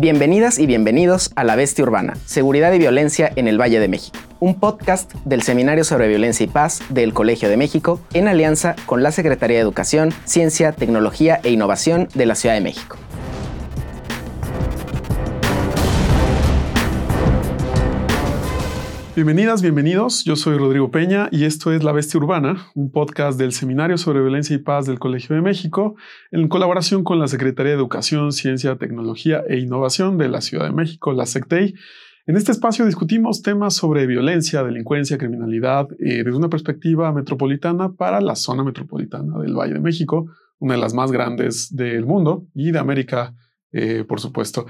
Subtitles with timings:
[0.00, 4.18] Bienvenidas y bienvenidos a La Bestia Urbana, Seguridad y Violencia en el Valle de México,
[4.38, 9.02] un podcast del Seminario sobre Violencia y Paz del Colegio de México en alianza con
[9.02, 12.96] la Secretaría de Educación, Ciencia, Tecnología e Innovación de la Ciudad de México.
[19.20, 20.24] Bienvenidas, bienvenidos.
[20.24, 24.22] Yo soy Rodrigo Peña y esto es La Bestia Urbana, un podcast del Seminario sobre
[24.22, 25.94] Violencia y Paz del Colegio de México,
[26.30, 30.72] en colaboración con la Secretaría de Educación, Ciencia, Tecnología e Innovación de la Ciudad de
[30.72, 31.74] México, la SECTEI.
[32.28, 38.22] En este espacio discutimos temas sobre violencia, delincuencia, criminalidad eh, desde una perspectiva metropolitana para
[38.22, 42.70] la zona metropolitana del Valle de México, una de las más grandes del mundo y
[42.70, 43.34] de América,
[43.70, 44.64] eh, por supuesto.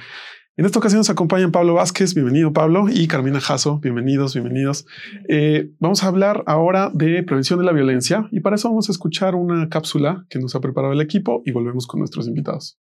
[0.60, 4.84] En esta ocasión nos acompañan Pablo Vázquez, bienvenido Pablo, y Carmina Jasso, bienvenidos, bienvenidos.
[5.26, 8.92] Eh, vamos a hablar ahora de prevención de la violencia y para eso vamos a
[8.92, 12.78] escuchar una cápsula que nos ha preparado el equipo y volvemos con nuestros invitados.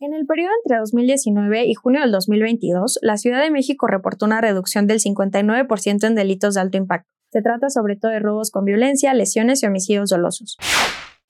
[0.00, 4.42] En el periodo entre 2019 y junio del 2022, la Ciudad de México reportó una
[4.42, 7.08] reducción del 59% en delitos de alto impacto.
[7.32, 10.58] Se trata sobre todo de robos con violencia, lesiones y homicidios dolosos.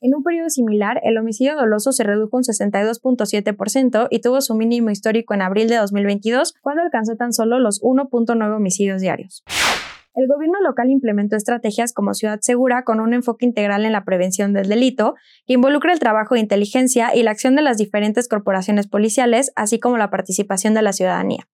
[0.03, 4.89] En un periodo similar, el homicidio doloso se redujo un 62.7% y tuvo su mínimo
[4.89, 9.45] histórico en abril de 2022, cuando alcanzó tan solo los 1.9 homicidios diarios.
[10.15, 14.55] El gobierno local implementó estrategias como Ciudad Segura con un enfoque integral en la prevención
[14.55, 18.89] del delito, que involucra el trabajo de inteligencia y la acción de las diferentes corporaciones
[18.89, 21.47] policiales, así como la participación de la ciudadanía.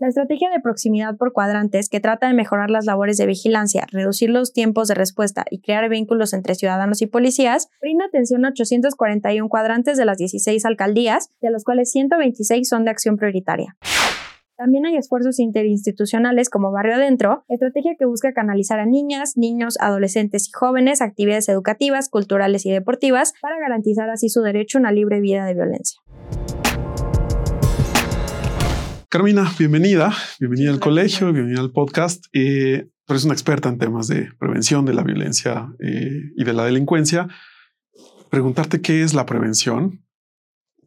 [0.00, 4.30] La estrategia de proximidad por cuadrantes, que trata de mejorar las labores de vigilancia, reducir
[4.30, 9.46] los tiempos de respuesta y crear vínculos entre ciudadanos y policías, brinda atención a 841
[9.50, 13.76] cuadrantes de las 16 alcaldías, de los cuales 126 son de acción prioritaria.
[14.56, 20.48] También hay esfuerzos interinstitucionales como Barrio Adentro, estrategia que busca canalizar a niñas, niños, adolescentes
[20.48, 25.20] y jóvenes actividades educativas, culturales y deportivas para garantizar así su derecho a una libre
[25.20, 26.00] vida de violencia.
[29.12, 32.26] Carmina, bienvenida, bienvenida al colegio, bienvenida al podcast.
[32.32, 36.52] Eh, tú eres una experta en temas de prevención de la violencia eh, y de
[36.52, 37.26] la delincuencia.
[38.30, 40.06] Preguntarte qué es la prevención,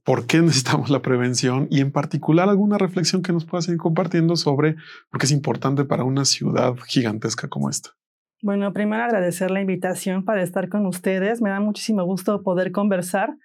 [0.05, 4.37] por qué necesitamos la prevención y en particular alguna reflexión que nos puedas ir compartiendo
[4.37, 4.77] sobre
[5.09, 7.89] por qué es importante para una ciudad gigantesca como esta.
[8.41, 11.41] Bueno, primero agradecer la invitación para estar con ustedes.
[11.41, 13.35] Me da muchísimo gusto poder conversar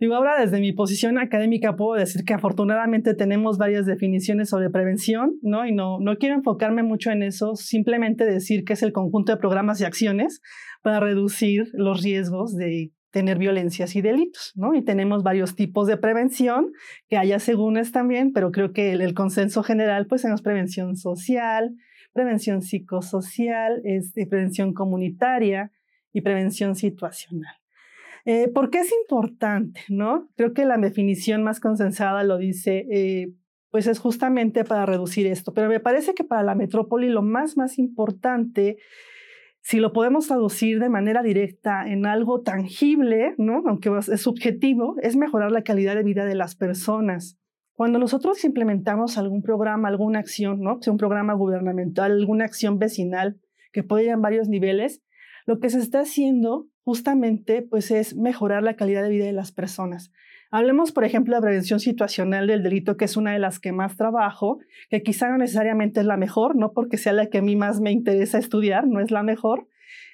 [0.00, 5.38] Digo, ahora desde mi posición académica puedo decir que afortunadamente tenemos varias definiciones sobre prevención,
[5.42, 5.66] ¿no?
[5.66, 9.38] Y no, no quiero enfocarme mucho en eso, simplemente decir que es el conjunto de
[9.38, 10.40] programas y acciones
[10.82, 14.74] para reducir los riesgos de tener violencias y delitos, ¿no?
[14.74, 16.70] Y tenemos varios tipos de prevención,
[17.08, 21.74] que haya segúnes también, pero creo que el, consenso general, pues tenemos prevención social,
[22.12, 25.72] prevención psicosocial, este, prevención comunitaria
[26.12, 27.56] y prevención situacional.
[28.30, 29.80] Eh, ¿Por qué es importante?
[29.88, 30.28] ¿no?
[30.36, 33.32] Creo que la definición más consensada lo dice, eh,
[33.70, 37.56] pues es justamente para reducir esto, pero me parece que para la metrópoli lo más,
[37.56, 38.76] más importante,
[39.62, 43.62] si lo podemos traducir de manera directa en algo tangible, ¿no?
[43.66, 47.38] aunque es subjetivo, es mejorar la calidad de vida de las personas.
[47.72, 50.82] Cuando nosotros implementamos algún programa, alguna acción, ¿no?
[50.82, 53.40] sea un programa gubernamental, alguna acción vecinal
[53.72, 55.02] que puede ir en varios niveles,
[55.46, 59.52] lo que se está haciendo justamente pues es mejorar la calidad de vida de las
[59.52, 60.10] personas.
[60.50, 63.98] Hablemos, por ejemplo, de prevención situacional del delito, que es una de las que más
[63.98, 67.56] trabajo, que quizá no necesariamente es la mejor, no porque sea la que a mí
[67.56, 69.68] más me interesa estudiar, no es la mejor,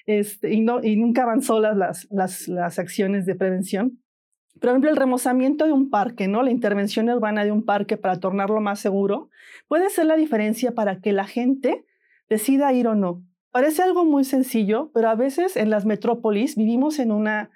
[0.07, 4.03] este, y, no, y nunca van solas las, las, las acciones de prevención.
[4.61, 6.43] Por ejemplo, el remozamiento de un parque, ¿no?
[6.43, 9.31] La intervención urbana de un parque para tornarlo más seguro,
[9.69, 11.85] puede ser la diferencia para que la gente
[12.29, 13.23] decida ir o no.
[13.54, 17.50] Parece algo muy sencillo, pero a veces en las metrópolis vivimos en una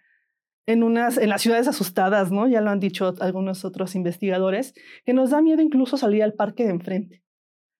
[0.64, 2.47] en unas en las ciudades asustadas, ¿no?
[2.47, 6.62] Ya lo han dicho algunos otros investigadores, que nos da miedo incluso salir al parque
[6.62, 7.25] de enfrente.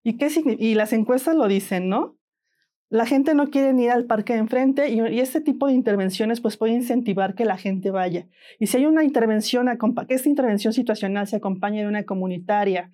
[0.03, 2.19] ¿Y qué y las encuestas lo dicen, ¿no?
[2.89, 6.41] La gente no quiere ir al parque de enfrente y, y, este tipo de intervenciones
[6.41, 8.27] pues puede incentivar que la gente vaya.
[8.59, 9.69] Y si hay una intervención,
[10.09, 12.91] que esta intervención situacional se acompañe de una comunitaria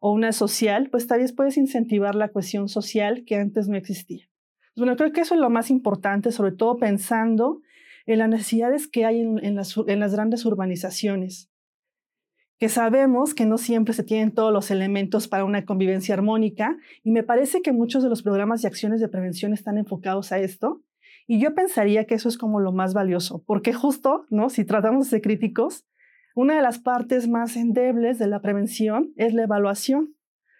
[0.00, 4.31] o una social, pues tal vez puedes incentivar la cohesión social que antes no existía.
[4.76, 7.60] Bueno, creo que eso es lo más importante, sobre todo pensando
[8.06, 11.50] en las necesidades que hay en, las, las grandes urbanizaciones,
[12.58, 17.10] que sabemos que no siempre se tienen todos los elementos para una convivencia armónica, y
[17.10, 20.82] me parece que muchos de los programas y acciones de prevención están enfocados a esto,
[21.26, 24.48] y yo pensaría que eso es como lo más valioso, porque justo, ¿no?
[24.48, 25.84] Si tratamos de ser críticos,
[26.34, 30.14] una de las partes más endebles de la prevención es la evaluación,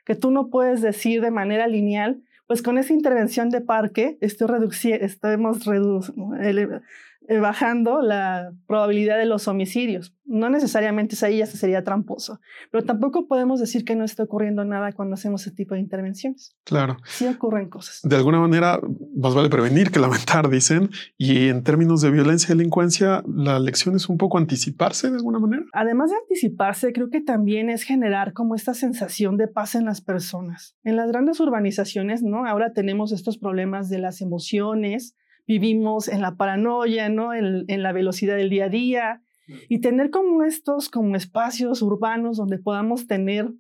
[0.04, 5.66] que tú no puedes decir de manera lineal, pues con esa intervención de parque estamos
[5.66, 6.80] eh,
[7.28, 10.14] bajando la probabilidad de los homicidios.
[10.24, 12.40] No necesariamente ahí ya sería tramposo,
[12.70, 16.56] pero tampoco podemos decir que no esté ocurriendo nada cuando hacemos ese tipo de intervenciones.
[16.64, 16.96] Claro.
[17.04, 18.00] Sí ocurren cosas.
[18.02, 18.80] De alguna manera,
[19.14, 20.90] más vale prevenir que lamentar, dicen.
[21.18, 25.38] Y en términos de violencia y delincuencia, la lección es un poco anticiparse de alguna
[25.38, 25.64] manera.
[25.72, 30.00] Además de anticiparse, creo que también es generar como esta sensación de paz en las
[30.00, 30.76] personas.
[30.82, 32.46] En las grandes urbanizaciones, ¿no?
[32.46, 35.14] Ahora tenemos estos problemas de las emociones,
[35.46, 37.34] vivimos en la paranoia, ¿no?
[37.34, 39.22] En, la velocidad del día a día.
[39.68, 43.52] Y tener como estos como espacios urbanos donde podamos tener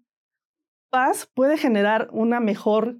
[0.90, 2.98] paz puede generar una mejor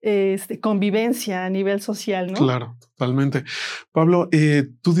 [0.00, 2.38] este, convivencia a nivel social, ¿no?
[2.38, 3.44] Claro, totalmente.
[3.92, 4.94] Pablo, eh, tú,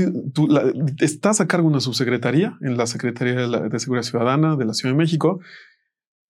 [1.00, 4.74] estás a cargo de una subsecretaría en la Secretaría de, de, Seguridad Ciudadana de la
[4.74, 5.40] Ciudad de México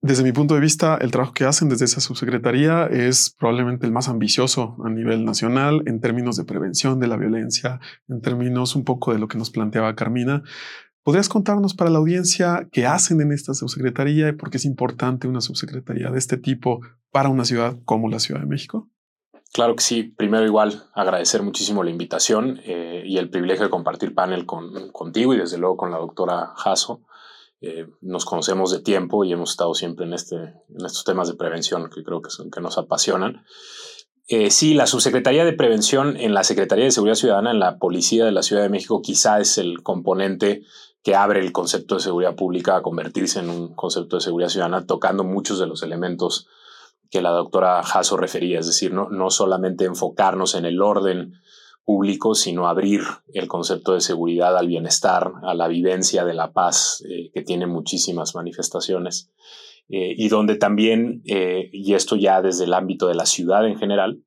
[0.02, 3.92] desde mi punto de vista, el trabajo que hacen desde esa subsecretaría es probablemente el
[3.92, 8.84] más ambicioso a nivel nacional en términos de prevención de la violencia, en términos un
[8.84, 10.42] poco de lo que nos planteaba Carmina.
[11.02, 15.28] ¿Podrías contarnos para la audiencia qué hacen en esta subsecretaría y por qué es importante
[15.28, 18.88] una subsecretaría de este tipo para una ciudad como la Ciudad de México?
[19.52, 20.02] Claro que sí.
[20.02, 25.32] Primero igual agradecer muchísimo la invitación eh, y el privilegio de compartir panel con, contigo
[25.32, 27.00] y desde luego con la doctora Jasso.
[27.68, 31.34] Eh, nos conocemos de tiempo y hemos estado siempre en, este, en estos temas de
[31.34, 33.44] prevención que creo que, son, que nos apasionan.
[34.28, 38.24] Eh, sí, la subsecretaría de prevención en la Secretaría de Seguridad Ciudadana, en la Policía
[38.24, 40.62] de la Ciudad de México, quizá es el componente
[41.02, 44.86] que abre el concepto de seguridad pública a convertirse en un concepto de seguridad ciudadana,
[44.86, 46.46] tocando muchos de los elementos
[47.10, 51.34] que la doctora Jasso refería, es decir, no, no solamente enfocarnos en el orden
[51.86, 53.02] público, sino abrir
[53.32, 57.66] el concepto de seguridad al bienestar, a la vivencia de la paz, eh, que tiene
[57.66, 59.30] muchísimas manifestaciones,
[59.88, 63.78] eh, y donde también, eh, y esto ya desde el ámbito de la ciudad en
[63.78, 64.20] general,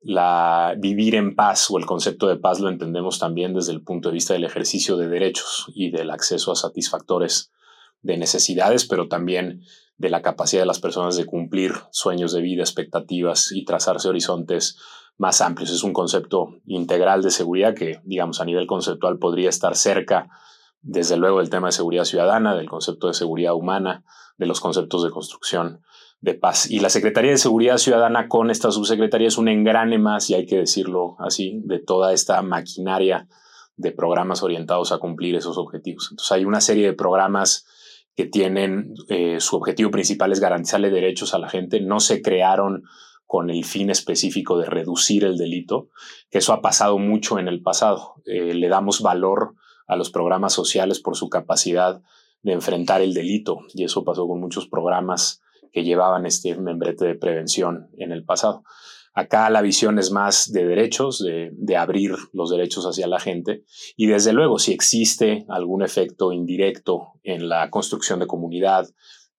[0.00, 4.08] la vivir en paz o el concepto de paz lo entendemos también desde el punto
[4.08, 7.52] de vista del ejercicio de derechos y del acceso a satisfactores
[8.00, 9.62] de necesidades, pero también
[9.96, 14.78] de la capacidad de las personas de cumplir sueños de vida, expectativas y trazarse horizontes
[15.16, 15.70] más amplios.
[15.70, 20.28] Es un concepto integral de seguridad que, digamos, a nivel conceptual podría estar cerca,
[20.80, 24.04] desde luego, del tema de seguridad ciudadana, del concepto de seguridad humana,
[24.36, 25.80] de los conceptos de construcción
[26.20, 26.70] de paz.
[26.70, 30.46] Y la Secretaría de Seguridad Ciudadana con esta subsecretaría es un engrane más, y hay
[30.46, 33.28] que decirlo así, de toda esta maquinaria
[33.76, 36.08] de programas orientados a cumplir esos objetivos.
[36.10, 37.66] Entonces hay una serie de programas
[38.16, 41.80] que tienen eh, su objetivo principal es garantizarle derechos a la gente.
[41.80, 42.84] No se crearon
[43.26, 45.88] con el fin específico de reducir el delito,
[46.30, 48.14] que eso ha pasado mucho en el pasado.
[48.26, 49.54] Eh, le damos valor
[49.86, 52.02] a los programas sociales por su capacidad
[52.42, 55.42] de enfrentar el delito y eso pasó con muchos programas
[55.72, 58.62] que llevaban este membrete de prevención en el pasado.
[59.14, 63.64] Acá la visión es más de derechos, de, de, abrir los derechos hacia la gente
[63.96, 68.88] y desde luego si existe algún efecto indirecto en la construcción de comunidad,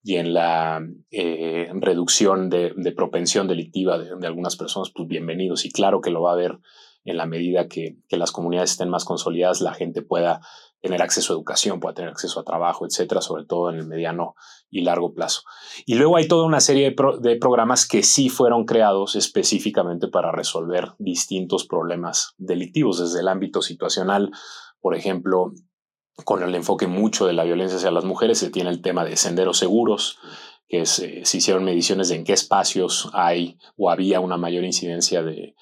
[0.07, 5.66] y en la eh, reducción de, propensión delictiva de, algunas personas, pues bienvenidos.
[5.66, 6.60] Y claro que lo va a haber
[7.06, 10.42] en la medida que, las comunidades estén más consolidadas, la gente pueda
[10.80, 14.36] tener acceso a educación, pueda tener acceso a trabajo, etcétera, sobre todo en el mediano
[14.69, 15.42] y largo plazo.
[15.88, 20.92] Y luego hay toda una serie de programas que sí fueron creados específicamente para resolver
[21.00, 24.30] distintos problemas delictivos, desde el ámbito situacional,
[24.81, 25.51] por ejemplo,
[26.23, 29.17] con el enfoque mucho de la violencia hacia las mujeres, se tiene el tema de
[29.17, 30.17] senderos seguros,
[30.67, 35.22] que eh, se hicieron mediciones de en qué espacios hay o había una mayor incidencia
[35.22, 35.55] de,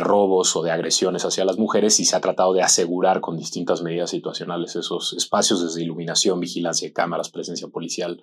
[0.00, 3.82] robos o de agresiones hacia las mujeres y se ha tratado de asegurar con distintas
[3.82, 8.22] medidas situacionales esos espacios desde iluminación, vigilancia de cámaras, presencia policial,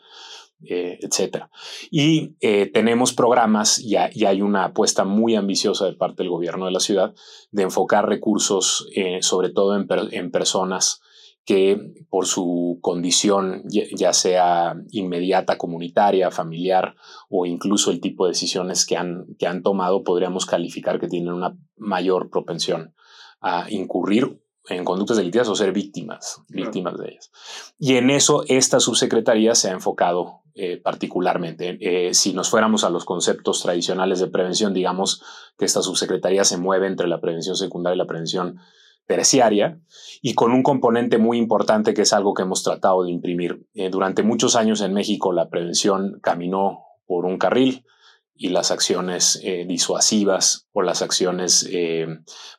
[0.63, 1.45] eh, etc.
[1.89, 6.71] Y eh, tenemos programas y, hay una apuesta muy ambiciosa de parte del gobierno de
[6.71, 7.13] la ciudad
[7.51, 8.87] de enfocar recursos
[9.21, 11.01] sobre todo en personas
[11.45, 16.95] que por su condición, ya sea inmediata, comunitaria, familiar
[17.29, 21.33] o incluso el tipo de decisiones que han, que han tomado, podríamos calificar que tienen
[21.33, 22.95] una mayor propensión
[23.41, 27.31] a incurrir en conductas delictivas o ser víctimas, víctimas de ellas.
[27.77, 31.77] Y en eso esta subsecretaría se ha enfocado eh, particularmente.
[31.79, 35.21] Eh, si nos fuéramos a los conceptos tradicionales de prevención, digamos
[35.57, 38.59] que esta subsecretaría se mueve entre la prevención secundaria y la prevención
[39.05, 39.79] terciaria
[40.21, 43.65] y con un componente muy importante que es algo que hemos tratado de imprimir.
[43.73, 47.85] Eh, durante muchos años en México la prevención caminó por un carril
[48.33, 52.07] y las acciones eh, disuasivas o las acciones eh,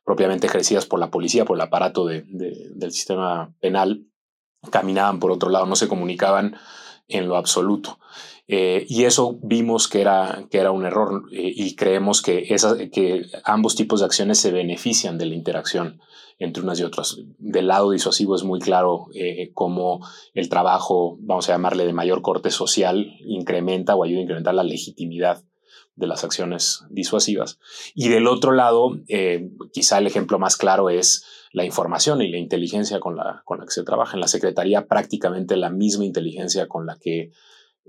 [0.04, 4.06] propiamente ejercidas por la policía, por el aparato del sistema penal,
[4.70, 6.56] caminaban por otro lado, no se comunicaban
[7.08, 7.98] en lo absoluto.
[8.48, 12.46] Eh, y eso vimos que era, que era un error eh, y creemos que,
[12.92, 16.00] que ambos tipos de acciones se benefician de la interacción
[16.38, 17.16] entre unas y otras.
[17.38, 22.22] Del lado disuasivo es muy claro eh, cómo el trabajo, vamos a llamarle de mayor
[22.22, 25.42] corte social, incrementa o ayuda a incrementar la legitimidad
[25.96, 27.58] de las acciones disuasivas.
[27.94, 29.00] Y del otro lado,
[29.72, 33.64] quizá el ejemplo más claro es la información y la inteligencia con la, con la
[33.64, 34.14] que se trabaja.
[34.14, 37.30] En la Secretaría prácticamente la misma inteligencia con la que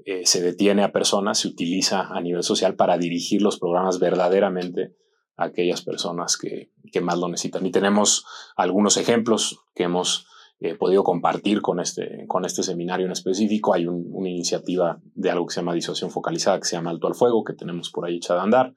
[0.06, 4.96] eh, se detiene a personas, se utiliza a nivel social para dirigir los programas verdaderamente
[5.36, 7.66] a aquellas personas que, que más lo necesitan.
[7.66, 8.26] Y tenemos
[8.56, 10.28] algunos ejemplos que hemos
[10.60, 13.76] eh, podido compartir con este, con este seminario en específico.
[13.76, 17.14] Hay una iniciativa de algo que se llama disuasión focalizada, que se llama Alto al
[17.14, 18.74] Fuego, que tenemos por ahí echada a andar.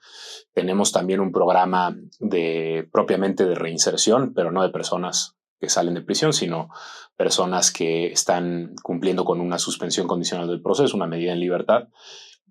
[0.52, 6.02] Tenemos también un programa de, propiamente de reinserción, pero no de personas que salen de
[6.02, 6.68] prisión, sino
[7.20, 11.88] personas que están cumpliendo con una suspensión condicional del proceso, una medida en libertad,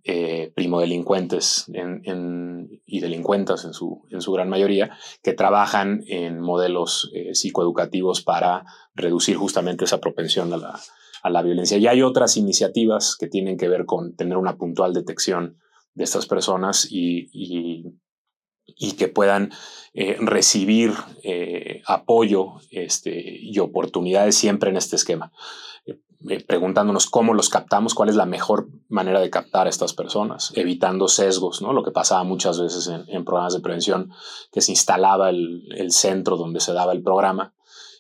[0.04, 1.66] eh, primo delincuentes
[2.86, 9.38] y delincuentas en su, en gran mayoría, que trabajan en modelos eh, psicoeducativos para reducir
[9.38, 11.80] justamente esa propensión a la, violencia.
[11.80, 15.58] Y hay otras iniciativas que tienen que ver con tener una puntual detección
[15.96, 17.98] de estas personas y
[18.98, 19.52] que puedan
[19.94, 25.32] eh, recibir eh, apoyo este, y oportunidades siempre en este esquema.
[25.86, 30.52] Eh, preguntándonos cómo los captamos, cuál es la mejor manera de captar a estas personas,
[30.56, 31.72] evitando sesgos, ¿no?
[31.72, 34.12] Lo que pasaba muchas veces en, programas de prevención,
[34.52, 37.54] que se instalaba el, el, centro donde se daba el programa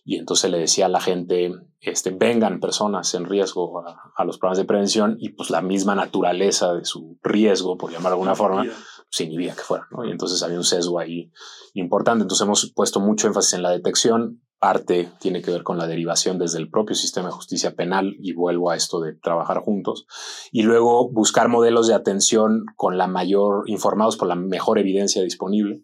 [0.03, 4.37] y entonces le decía a la gente, este, vengan personas en riesgo a, a los
[4.37, 8.35] programas de prevención y pues la misma naturaleza de su riesgo, por llamar de alguna
[8.35, 8.65] forma,
[9.09, 9.87] se inhibía que fuera.
[10.05, 11.31] Y entonces había un sesgo ahí
[11.73, 12.23] importante.
[12.23, 14.41] Entonces hemos puesto mucho énfasis en la detección.
[14.59, 18.33] Parte tiene que ver con la derivación desde el propio sistema de justicia penal y
[18.33, 20.05] vuelvo a esto de trabajar juntos.
[20.51, 25.83] Y luego buscar modelos de atención con la mayor, informados por la mejor evidencia disponible.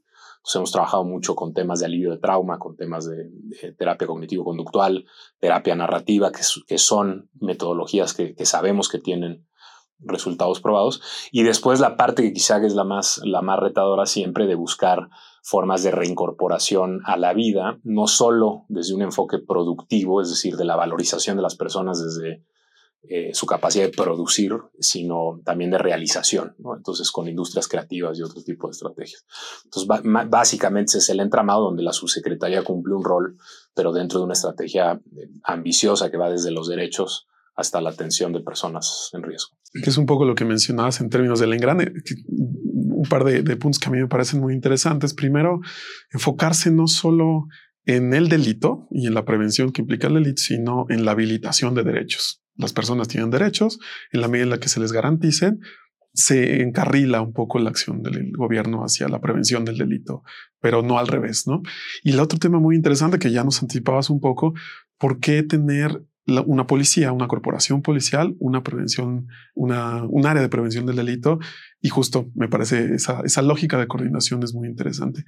[0.54, 3.32] Hemos trabajado mucho con temas de alivio de trauma, con temas de,
[3.80, 5.06] terapia cognitivo-conductual,
[5.40, 9.48] terapia narrativa, que, son metodologías que sabemos que tienen
[10.00, 11.02] resultados probados.
[11.32, 15.10] Y después la parte que quizá es la más, la más retadora siempre de buscar
[15.44, 20.66] formas de reincorporación a la vida, no solo desde un enfoque productivo, es decir, de
[20.66, 22.44] la valorización de las personas desde
[23.08, 28.42] eh, su capacidad de producir, sino también de realización, entonces con industrias creativas y otro
[28.42, 29.26] tipo de estrategias.
[29.66, 29.88] Entonces,
[30.28, 33.38] básicamente es el entramado donde la subsecretaría cumple un rol,
[33.76, 38.34] pero dentro de una estrategia eh, ambiciosa que va desde los derechos hasta la atención
[38.34, 39.58] de personas en riesgo.
[39.72, 41.92] Que es un poco lo que mencionabas en términos del engrane.
[42.66, 45.14] Un par de, puntos que a mí me parecen muy interesantes.
[45.14, 45.60] Primero,
[46.12, 47.48] enfocarse no solo
[47.86, 51.76] en el delito y en la prevención que implica el delito, sino en la habilitación
[51.76, 52.44] de derechos.
[52.56, 53.80] Las personas tienen derechos
[54.12, 55.60] en la medida en la que se les garanticen,
[56.14, 60.24] se encarrila un poco la acción del gobierno hacia la prevención del delito,
[60.62, 61.62] pero no al revés, ¿no?
[62.04, 64.54] Y el otro tema muy interesante que ya nos anticipabas un poco,
[64.98, 70.86] ¿por qué tener una policía, una corporación policial, una prevención, una, un área de prevención
[70.86, 71.40] del delito.
[71.82, 75.24] Y justo me parece esa, esa lógica de coordinación es muy interesante.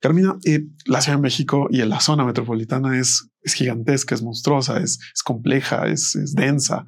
[0.00, 4.78] Carmina, eh, la Ciudad de México y la zona metropolitana es, es gigantesca, es monstruosa,
[4.78, 6.86] es, es compleja, es, es, densa.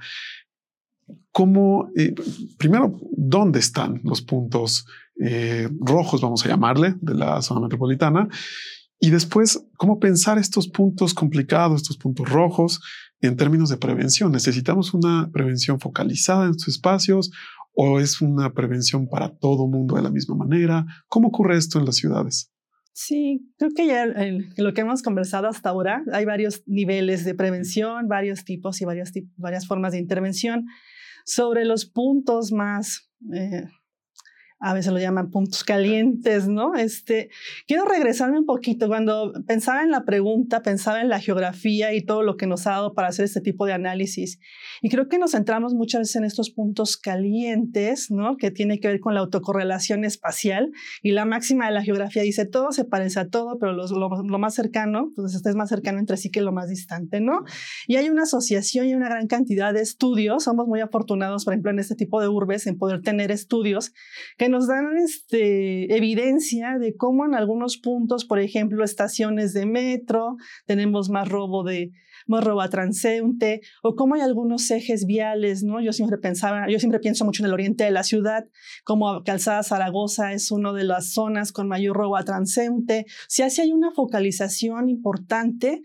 [1.32, 2.14] ¿Cómo, eh,
[2.56, 4.86] primero, dónde están los puntos
[5.20, 8.28] eh, rojos, vamos a llamarle, de la zona metropolitana?
[9.00, 12.80] Y después, ¿cómo pensar estos puntos complicados, estos puntos rojos
[13.20, 14.32] en términos de prevención?
[14.32, 17.30] ¿Necesitamos una prevención focalizada en estos espacios
[17.72, 20.86] o es una prevención para todo mundo de la misma manera?
[21.08, 22.50] ¿Cómo ocurre esto en las ciudades?
[22.92, 24.06] Sí, creo que ya
[24.56, 29.12] lo que hemos conversado hasta ahora hay varios niveles de prevención, varios tipos y varias,
[29.36, 30.66] varias formas de intervención.
[31.24, 33.64] Sobre los puntos más eh,
[34.60, 36.74] a veces lo llaman puntos calientes, ¿no?
[36.74, 37.30] Este,
[37.66, 38.88] quiero regresarme un poquito.
[38.88, 42.72] Cuando pensaba en la pregunta, pensaba en la geografía y todo lo que nos ha
[42.72, 44.38] dado para hacer este tipo de análisis.
[44.82, 48.36] Y creo que nos centramos muchas veces en estos puntos calientes, ¿no?
[48.36, 50.72] Que tiene que ver con la autocorrelación espacial.
[51.02, 54.38] Y la máxima de la geografía dice, todo se parece a todo, pero lo, lo,
[54.38, 57.44] más cercano, pues este es más cercano entre sí que lo más distante, ¿no?
[57.86, 60.44] Y hay una asociación y una gran cantidad de estudios.
[60.44, 63.94] Somos muy afortunados, por ejemplo, en este tipo de urbes, en poder tener estudios
[64.36, 70.36] que nos dan este, evidencia de cómo en algunos puntos, por ejemplo, estaciones de metro,
[70.66, 71.92] tenemos más robo de
[72.26, 75.80] más robo a transeúnte, o cómo hay algunos ejes viales, ¿no?
[75.80, 78.46] Yo siempre pensaba, yo siempre pienso mucho en el oriente de la ciudad,
[78.84, 83.06] como Calzada Zaragoza es una de las zonas con mayor robo a transeúnte.
[83.28, 85.82] Si así hay una focalización importante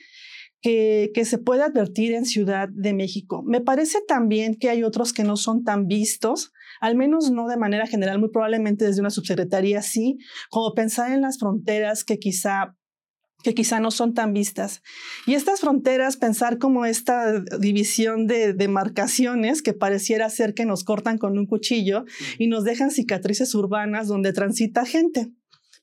[0.62, 3.44] que, que, se puede advertir en Ciudad de México.
[3.46, 6.54] Me parece también que hay otros que no son tan vistos,
[6.86, 10.18] al menos no de manera general, muy probablemente desde una subsecretaría sí,
[10.52, 12.76] como pensar en las fronteras que quizá
[13.44, 14.82] que quizá no son tan vistas.
[15.28, 21.20] Y estas fronteras, pensar como esta división de demarcaciones que pareciera ser que nos cortan
[21.20, 22.06] con un cuchillo
[22.40, 25.32] y nos dejan cicatrices urbanas donde transita gente.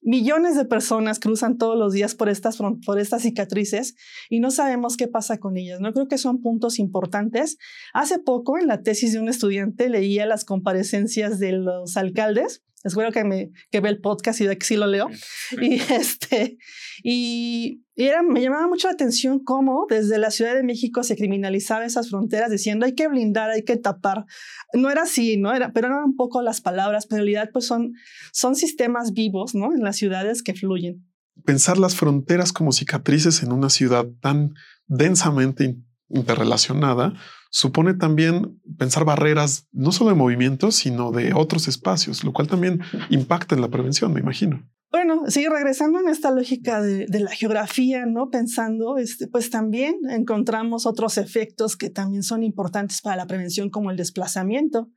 [0.03, 3.95] Millones de personas cruzan todos los días por estas, por estas cicatrices
[4.29, 5.81] y no sabemos qué pasa con ellas.
[5.81, 7.57] No creo que son puntos importantes.
[7.95, 13.13] Hace poco en la tesis de un estudiante leía las comparecencias de los alcaldes Espero
[13.13, 15.09] que me que ve el podcast y de que sí lo leo.
[15.61, 16.59] Y este
[17.03, 21.85] y, era, me llamaba mucho la atención cómo desde la Ciudad de México se criminalizaba
[21.85, 24.25] esas fronteras diciendo hay que blindar, hay que tapar.
[24.73, 27.67] No era así, no era, pero eran un poco las palabras, pero en realidad pues
[27.67, 27.93] son
[28.33, 29.75] son sistemas vivos, ¿no?
[29.75, 31.07] En las ciudades que fluyen.
[31.45, 34.55] Pensar las fronteras como cicatrices en una ciudad tan
[34.87, 35.77] densamente
[36.09, 37.15] interrelacionada
[37.51, 42.81] supone también pensar barreras no solo de movimientos, sino de otros espacios, lo cual también
[43.11, 44.67] impacta en la prevención, me imagino.
[44.93, 48.29] Bueno, sí, regresando en esta lógica de, la geografía, ¿no?
[48.29, 53.91] Pensando, este, pues también encontramos otros efectos que también son importantes para la prevención, como
[53.91, 54.91] el desplazamiento.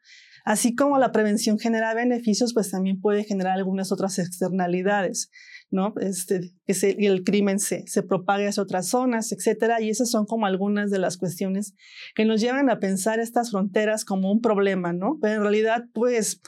[0.44, 5.30] Así como la prevención genera beneficios, pues también puede generar algunas otras externalidades.
[5.72, 5.94] ¿no?
[6.00, 9.82] Este, que el crimen se, se propague hacia otras zonas, etcétera.
[9.82, 11.74] Y esas son como algunas de las cuestiones
[12.16, 15.18] que nos llevan a pensar estas fronteras como un problema, ¿no?
[15.22, 16.42] Pero en realidad, pues,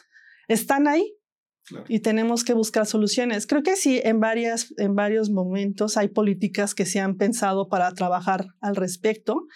[0.48, 1.17] están ahí,
[1.88, 3.48] Y tenemos que buscar soluciones.
[3.48, 7.92] Creo que sí, en, varias, en varios momentos hay políticas que se han pensado para
[7.94, 9.48] trabajar al respecto,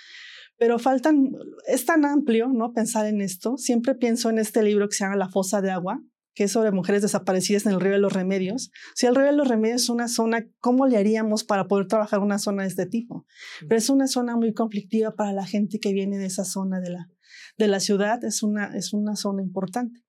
[0.58, 1.32] pero faltan,
[1.68, 2.74] es tan amplio, ¿no?
[2.74, 3.58] Pensar en esto.
[3.58, 6.02] Siempre pienso en este libro que se llama La fosa de agua,
[6.34, 8.72] que es sobre mujeres desaparecidas en el río de los remedios.
[8.96, 12.20] Si el río de los remedios es una zona, ¿cómo le haríamos para poder trabajar
[12.20, 13.26] una zona de este tipo?
[13.62, 16.92] Pero es una zona muy conflictiva para la gente que viene de esa zona de
[16.92, 17.10] la,
[17.58, 20.02] de la ciudad, es una, es una zona importante.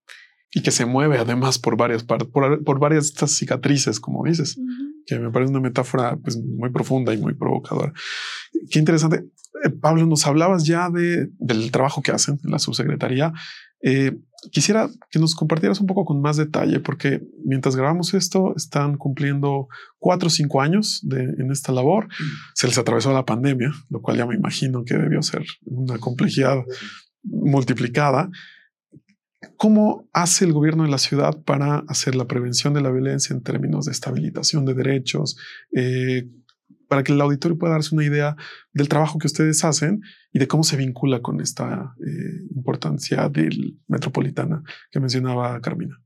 [0.55, 4.59] Y que se mueve además por varias partes, por, por, varias estas cicatrices, como dices,
[5.07, 7.93] que me parece una metáfora pues, muy profunda y muy provocadora.
[8.71, 9.25] Qué interesante.
[9.65, 13.33] Eh, Pablo, nos hablabas ya de, del trabajo que hacen en la subsecretaría.
[13.83, 14.17] Eh,
[14.51, 19.69] quisiera que nos compartieras un poco con más detalle, porque mientras grabamos esto, están cumpliendo
[19.99, 22.09] cuatro o cinco años de, en esta labor.
[22.55, 26.59] Se les atravesó la pandemia, lo cual ya me imagino que debió ser una complejidad
[27.23, 28.31] multiplicada.
[29.57, 33.43] ¿Cómo hace el gobierno de la ciudad para hacer la prevención de la violencia en
[33.43, 35.37] términos de estabilización de derechos?
[35.75, 36.29] Eh,
[36.93, 38.37] para que el auditorio pueda darse una idea
[38.75, 43.79] del trabajo que ustedes hacen y de cómo se vincula con esta eh, importancia del
[43.89, 45.99] metropolitana que mencionaba Carmina.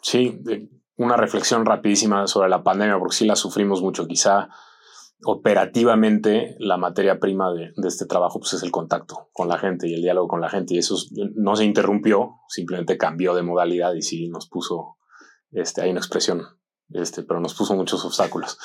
[0.00, 0.40] Sí,
[0.96, 4.06] una reflexión rapidísima sobre la pandemia, porque sí la sufrimos mucho.
[4.06, 4.48] Quizá
[5.24, 9.88] operativamente la materia prima de, de, este trabajo pues es el contacto con la gente
[9.88, 10.96] y el diálogo con la gente y eso
[11.34, 14.96] no se interrumpió, simplemente cambió de modalidad y sí nos puso,
[15.50, 16.42] este, hay una expresión
[16.94, 18.58] este, pero nos puso muchos obstáculos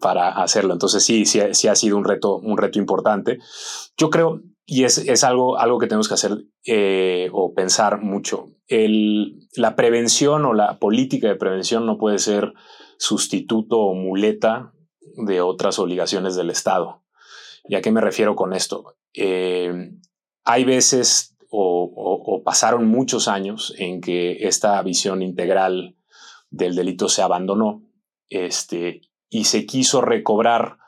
[0.00, 0.72] para hacerlo.
[0.72, 3.38] Entonces sí, sí, sí, ha sido un reto, un reto importante.
[3.96, 8.48] Yo creo, y es, es algo, algo que tenemos que hacer eh, o pensar mucho,
[8.66, 12.52] el, la prevención o la política de prevención no puede ser
[12.98, 14.72] sustituto o muleta
[15.16, 17.02] de otras obligaciones del Estado.
[17.64, 18.96] ¿Y a qué me refiero con esto?
[19.14, 19.92] Eh,
[20.44, 25.96] hay veces o, pasaron muchos años en que esta visión integral
[26.50, 27.82] del delito se abandonó
[28.28, 30.78] este, y se quiso recobrar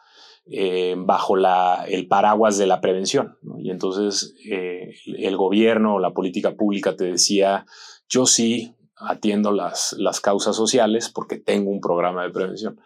[0.46, 3.38] eh, bajo la, el paraguas de la prevención.
[3.58, 7.66] Y entonces eh, el gobierno o la política pública te decía,
[8.08, 12.80] yo sí atiendo las, las causas sociales porque tengo un programa de prevención.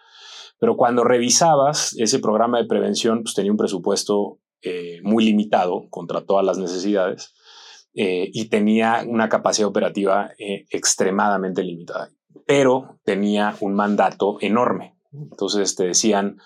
[0.59, 6.25] Pero cuando revisabas ese programa de prevención, pues tenía un presupuesto eh, muy limitado contra
[6.25, 7.35] todas las necesidades
[7.99, 12.11] y tenía una capacidad operativa extremadamente limitada
[12.47, 14.97] pero tenía un mandato enorme.
[15.13, 16.39] Entonces te decían,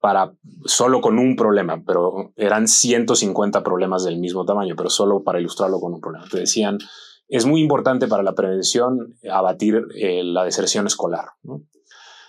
[0.00, 0.32] para
[0.64, 5.80] solo con un problema, pero eran 150 problemas del mismo tamaño, pero solo para ilustrarlo
[5.80, 6.26] con un problema.
[6.30, 6.78] Te decían,
[7.28, 11.26] es muy importante para la prevención abatir eh, la deserción escolar.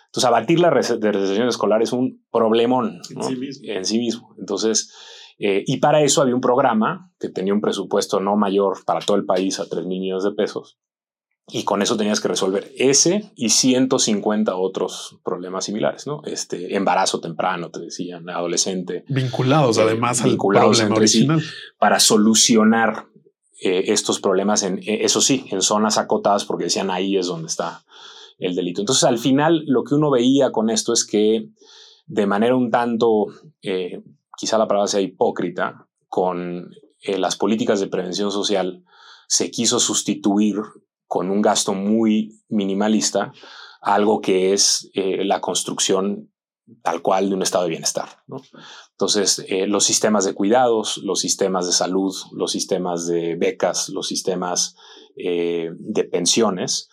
[0.10, 3.00] Entonces, abatir la deserción escolar es un problemón
[3.64, 4.36] en, sí, mismo.
[4.40, 4.92] Entonces,
[5.38, 9.18] eh, y para eso había un programa que tenía un presupuesto no mayor para todo
[9.18, 10.80] el país a 3 millones de pesos,
[11.52, 16.22] y con eso tenías que resolver ese y 150 otros problemas similares, ¿no?
[16.26, 19.04] Este embarazo temprano, te decían, adolescente.
[19.08, 21.42] Vinculados eh, además al problema original.
[21.78, 23.08] para solucionar
[23.62, 27.84] eh, estos problemas en, eso sí, en zonas acotadas, porque decían ahí es donde está
[28.40, 28.82] el delito.
[28.82, 31.50] Entonces, al final, lo que uno veía con esto es que
[32.08, 33.28] de manera un tanto
[34.40, 36.72] quizá la palabra sea hipócrita, con
[37.02, 38.84] eh, las políticas de prevención social
[39.28, 40.58] se quiso sustituir
[41.08, 43.32] con un gasto muy minimalista
[43.82, 46.32] algo que es eh, la construcción
[46.84, 48.10] tal cual de un estado de bienestar.
[48.92, 54.08] Entonces, eh, los sistemas de cuidados, los sistemas de salud, los sistemas de becas, los
[54.08, 54.76] sistemas
[55.16, 56.90] de pensiones,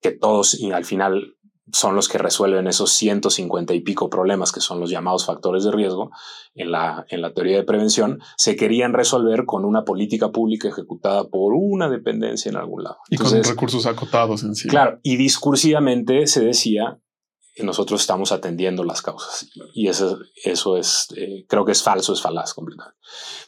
[0.00, 1.36] que todos y al final
[1.72, 5.72] son los que resuelven esos 150 y pico problemas que son los llamados factores de
[5.72, 6.10] riesgo
[6.54, 11.28] en la, en la teoría de prevención, se querían resolver con una política pública ejecutada
[11.28, 12.98] por una dependencia en algún lado.
[13.10, 14.68] Y con recursos acotados en sí.
[14.68, 17.00] Claro, y discursivamente se decía
[17.54, 19.48] que nosotros estamos atendiendo las causas.
[19.74, 22.98] Y eso, eso es, eh, creo que es falso, es falaz completamente.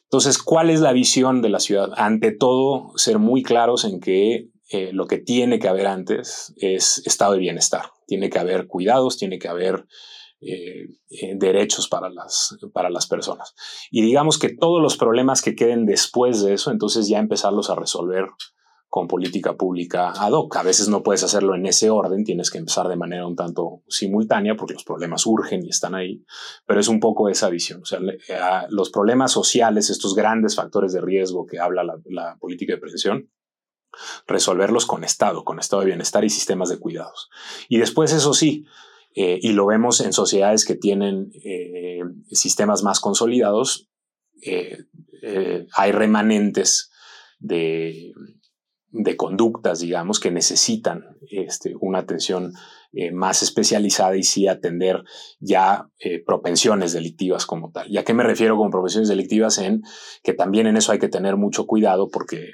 [0.05, 1.90] Entonces, ¿cuál es la visión de la ciudad?
[1.94, 7.02] Ante todo, ser muy claros en que eh, lo que tiene que haber antes es
[7.07, 7.87] estado de bienestar.
[8.07, 9.87] Tiene que haber cuidados, tiene que haber
[10.40, 13.54] eh, eh, derechos para las, para las personas.
[13.90, 17.74] Y digamos que todos los problemas que queden después de eso, entonces ya empezarlos a
[17.74, 18.26] resolver
[18.88, 20.57] con política pública ad hoc.
[20.57, 23.83] A veces no puedes hacerlo en ese orden, tienes que empezar de manera un tanto
[23.88, 26.24] simultánea porque los problemas urgen y están ahí,
[26.66, 27.83] pero es un poco esa visión.
[27.83, 28.00] O sea,
[28.70, 33.28] los problemas sociales, estos grandes factores de riesgo que habla la, la política de prevención,
[34.27, 37.31] resolverlos con Estado, con estado de bienestar y sistemas de cuidados.
[37.68, 38.64] Y después, eso sí,
[39.20, 43.88] eh, y lo vemos en sociedades que tienen eh, sistemas más consolidados,
[44.42, 44.79] eh,
[45.74, 46.92] hay remanentes
[47.40, 48.12] de,
[48.90, 52.53] de, conductas, digamos, que necesitan este, una atención
[53.12, 55.03] más especializada y sí atender
[55.40, 55.90] ya
[56.24, 57.90] propensiones delictivas como tal.
[57.90, 59.59] ¿Y a qué me refiero con propensiones delictivas?
[59.59, 59.83] En
[60.22, 62.53] que también en eso hay que tener mucho cuidado porque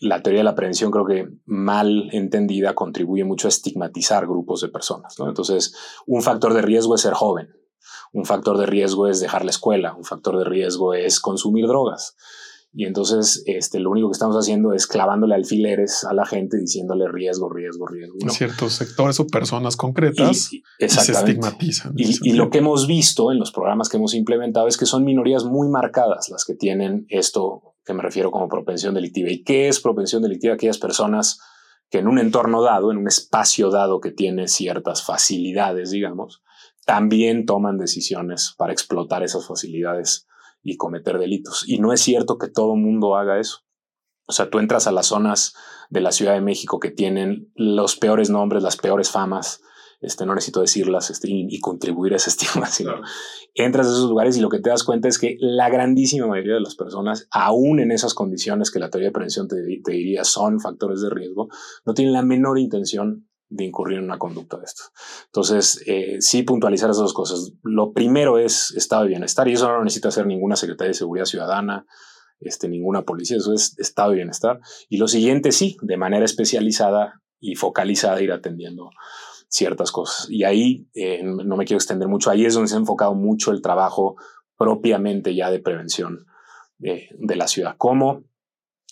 [0.00, 4.68] la teoría de la prevención creo que mal entendida contribuye mucho a estigmatizar grupos de
[4.68, 5.16] personas.
[5.18, 5.74] Entonces,
[6.06, 7.48] un factor de riesgo es ser joven,
[8.12, 12.16] un factor de riesgo es dejar la escuela, un factor de riesgo es consumir drogas.
[12.76, 17.06] Y entonces este, lo único que estamos haciendo es clavándole alfileres a la gente diciéndole
[17.06, 18.16] riesgo, riesgo, riesgo.
[18.24, 18.32] ¿no?
[18.32, 21.92] Ciertos sectores o personas concretas y, se estigmatizan.
[21.96, 25.04] Y, y, lo que hemos visto en los programas que hemos implementado es que son
[25.04, 29.30] minorías muy marcadas las que tienen esto que me refiero como propensión delictiva.
[29.30, 30.54] ¿Y qué es propensión delictiva?
[30.54, 31.40] Aquellas personas
[31.90, 36.42] que en un entorno dado, en un espacio dado que tiene ciertas facilidades, digamos,
[36.86, 40.26] también toman decisiones para explotar esas facilidades
[40.62, 41.64] y cometer delitos.
[41.66, 43.60] Y no es cierto que todo mundo haga eso.
[44.26, 45.54] O sea, tú entras a las zonas
[45.90, 49.60] de la Ciudad de México que tienen los peores nombres, las peores famas,
[50.04, 52.92] este, no necesito decirlas este, y, contribuir a ese estigma, sino
[53.54, 56.54] entras a esos lugares y lo que te das cuenta es que la grandísima mayoría
[56.54, 60.60] de las personas, aún en esas condiciones que la teoría de prevención te, diría son
[60.60, 61.48] factores de riesgo,
[61.84, 64.84] no tienen la menor intención de incurrir en una conducta de esto.
[65.26, 67.52] Entonces, eh, sí puntualizar esas dos cosas.
[67.62, 71.26] Lo primero es estado de bienestar y eso no necesita hacer ninguna Secretaría de Seguridad
[71.26, 71.86] Ciudadana,
[72.40, 74.60] este, ninguna policía, eso es estado de bienestar.
[74.88, 78.90] Y lo siguiente, sí, de manera especializada y focalizada ir atendiendo
[79.48, 80.28] ciertas cosas.
[80.30, 83.50] Y ahí, eh, no me quiero extender mucho, ahí es donde se ha enfocado mucho
[83.50, 84.16] el trabajo
[84.56, 86.26] propiamente ya de prevención
[86.78, 87.76] de la ciudad.
[87.78, 88.24] ¿Cómo?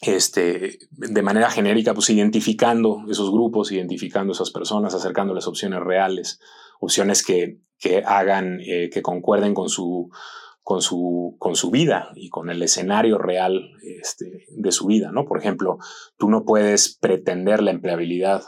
[0.02, 6.40] Este, de manera genérica, pues identificando esos grupos, identificando esas personas, acercándoles opciones reales,
[6.80, 10.10] opciones que, que hagan, eh, que concuerden con su,
[10.64, 15.24] con su, con su vida y con el escenario real este, de su vida, ¿no?
[15.24, 15.78] Por ejemplo,
[16.16, 18.42] tú no puedes pretender la empleabilidad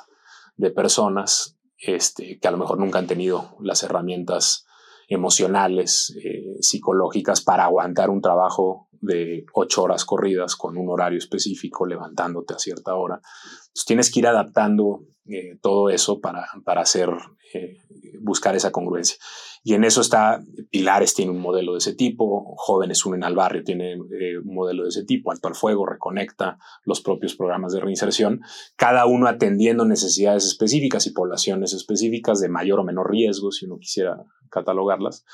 [0.57, 4.67] de personas este, que a lo mejor nunca han tenido las herramientas
[5.09, 11.87] emocionales, eh, psicológicas para aguantar un trabajo de ocho horas corridas con un horario específico,
[11.87, 13.17] levantándote a cierta hora.
[13.17, 17.11] Entonces tienes que ir adaptando eh, todo eso para, para hacer,
[17.53, 17.79] eh,
[18.25, 19.17] buscar esa congruencia.
[19.63, 23.65] Y en eso está, Pilares tiene un modelo de ese tipo, Jóvenes Unen al Barrio
[23.65, 27.81] tiene eh, un modelo de ese tipo, Alto al Fuego reconecta los propios programas de
[27.81, 28.41] reinserción,
[28.77, 33.79] cada uno atendiendo necesidades específicas y poblaciones específicas de mayor o menor riesgo, si uno
[33.79, 35.25] quisiera catalogarlas,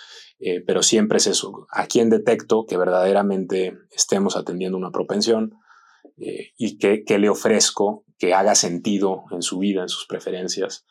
[0.67, 5.59] pero siempre es eso, a quién detecto que verdaderamente estemos atendiendo una propensión,
[6.21, 10.87] eh, y qué, le ofrezco que haga sentido en su vida, en sus preferencias,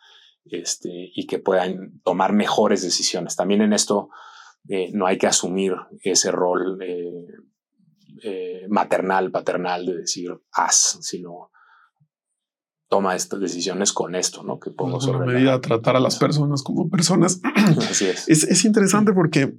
[0.52, 3.36] este, y que puedan tomar mejores decisiones.
[3.36, 4.10] También en esto
[4.68, 11.52] eh, no hay que asumir ese rol eh, maternal, paternal de decir haz, sino
[12.90, 14.60] toma estas decisiones con esto, ¿no?
[14.60, 17.40] Que pongo sobre medida a tratar a las personas como personas.
[17.90, 18.28] Así es.
[18.28, 18.44] es.
[18.44, 19.56] Es interesante porque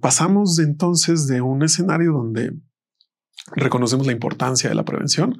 [0.00, 2.52] pasamos entonces de un escenario donde
[3.56, 5.38] reconocemos la importancia de la prevención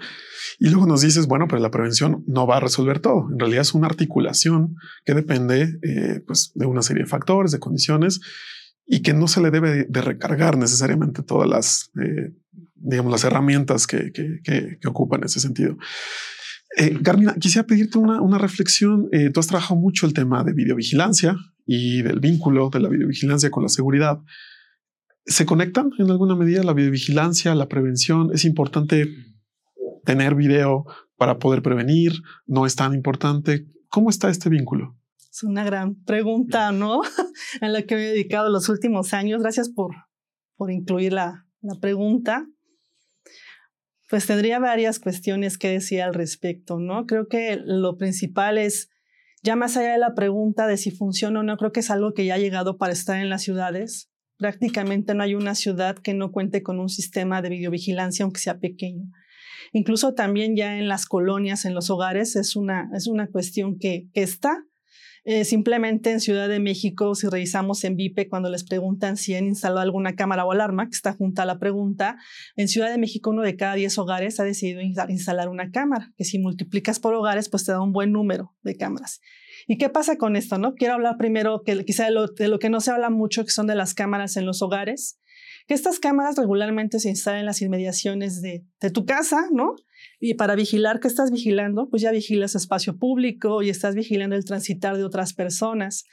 [0.59, 3.29] y luego nos dices, bueno, pero la prevención no va a resolver todo.
[3.33, 7.59] En realidad es una articulación que depende eh, pues, de una serie de factores, de
[7.59, 8.21] condiciones
[8.87, 12.35] y que no se le debe de recargar necesariamente todas las, eh,
[12.75, 15.77] digamos, las herramientas que, que, que, en ese sentido.
[16.77, 19.09] Eh, Carmina, quisiera pedirte una, una reflexión.
[19.33, 23.63] Tú has trabajado mucho el tema de videovigilancia y del vínculo de la videovigilancia con
[23.63, 24.21] la seguridad.
[25.27, 28.31] ¿Se conectan en alguna medida la videovigilancia, la prevención?
[28.33, 29.07] ¿Es importante
[30.05, 32.13] tener video para poder prevenir?
[32.47, 33.67] ¿No es tan importante?
[33.89, 34.97] ¿Cómo está este vínculo?
[35.31, 37.03] Es una gran pregunta, ¿no?
[37.61, 39.43] en la que me he dedicado los últimos años.
[39.43, 39.95] Gracias por,
[40.57, 42.47] por incluir la, la pregunta.
[44.09, 47.07] Pues tendría varias cuestiones que decir al respecto, ¿no?
[47.07, 48.91] Creo que lo principal es,
[49.43, 52.13] ya más allá de la pregunta de si funciona o no, creo que es algo
[52.13, 54.10] que ya ha llegado para estar en las ciudades.
[54.41, 58.59] Prácticamente no hay una ciudad que no cuente con un sistema de videovigilancia, aunque sea
[58.59, 59.05] pequeño.
[59.73, 64.09] Incluso también ya en las colonias, en los hogares, es una, es una cuestión que,
[64.15, 64.65] que está
[65.25, 69.45] eh, simplemente en Ciudad de México, si revisamos en VIPE, cuando les preguntan si han
[69.45, 72.17] instalado alguna cámara o alarma, que está junto a la pregunta,
[72.57, 76.25] en Ciudad de México uno de cada diez hogares ha decidido instalar una cámara, que
[76.25, 79.21] si multiplicas por hogares, pues te da un buen número de cámaras.
[79.67, 80.59] ¿Y qué pasa con esto?
[80.59, 83.67] No quiero hablar primero que quizá de lo, que no se habla mucho, que son
[83.67, 85.19] de las cámaras en los hogares
[85.67, 89.77] que estas cámaras regularmente se instalan en las inmediaciones de, de, tu casa, ¿no?
[90.19, 94.45] Y para vigilar que estás vigilando, pues ya vigilas espacio público y estás vigilando el
[94.45, 96.07] transitar de otras personas.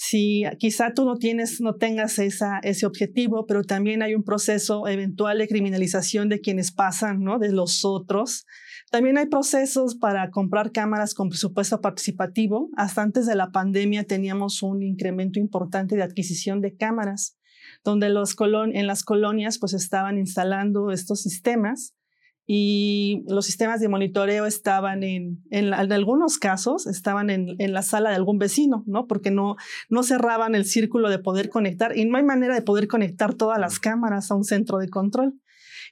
[0.00, 4.86] Si quizá tú no tienes, no tengas esa, ese objetivo, pero también hay un proceso
[4.86, 7.40] eventual de criminalización de quienes pasan, ¿no?
[7.40, 8.46] De los otros.
[8.92, 12.70] También hay procesos para comprar cámaras con presupuesto participativo.
[12.76, 17.36] Hasta antes de la pandemia teníamos un incremento importante de adquisición de cámaras
[17.82, 18.36] donde los
[18.72, 21.97] en las colonias pues estaban instalando estos sistemas
[22.50, 28.08] y los sistemas de monitoreo estaban en, en, algunos casos, estaban en, en, la sala
[28.08, 29.06] de algún vecino, ¿no?
[29.06, 29.56] Porque no,
[29.90, 33.58] no cerraban el círculo de poder conectar y no hay manera de poder conectar todas
[33.58, 35.34] las cámaras a un centro de control.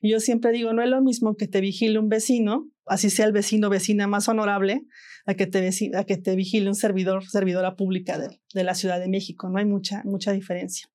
[0.00, 3.26] Y yo siempre digo, no es lo mismo que te vigile un vecino, así sea
[3.26, 4.86] el vecino vecina más honorable,
[5.26, 8.98] a que te, a que te vigile un servidor, servidora pública de, de la Ciudad
[8.98, 9.50] de México.
[9.50, 10.88] No hay mucha, mucha diferencia.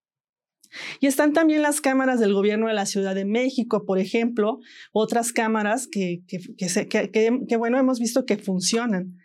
[0.99, 4.60] Y están también las cámaras del gobierno de la Ciudad de México, por ejemplo,
[4.91, 9.17] otras cámaras que, que, bueno, hemos visto que funcionan.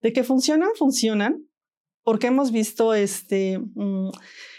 [0.00, 1.46] De que funcionan, funcionan,
[2.02, 4.10] porque hemos visto este, mm,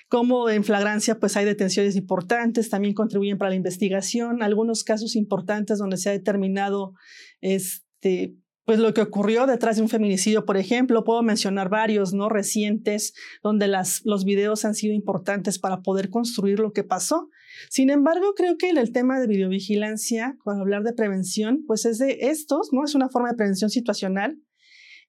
[0.08, 5.80] cómo en flagrancia pues hay detenciones importantes, también contribuyen para la investigación, algunos casos importantes
[5.80, 6.94] donde se ha determinado
[7.42, 12.30] este, pues lo que ocurrió detrás de un feminicidio, por ejemplo, puedo mencionar varios, ¿no?
[12.30, 17.30] Recientes, donde las, los videos han sido importantes para poder construir lo que pasó.
[17.70, 22.18] Sin embargo, creo que el tema de videovigilancia, cuando hablar de prevención, pues es de
[22.22, 22.86] estos, ¿no?
[22.86, 24.40] Es una forma de prevención situacional.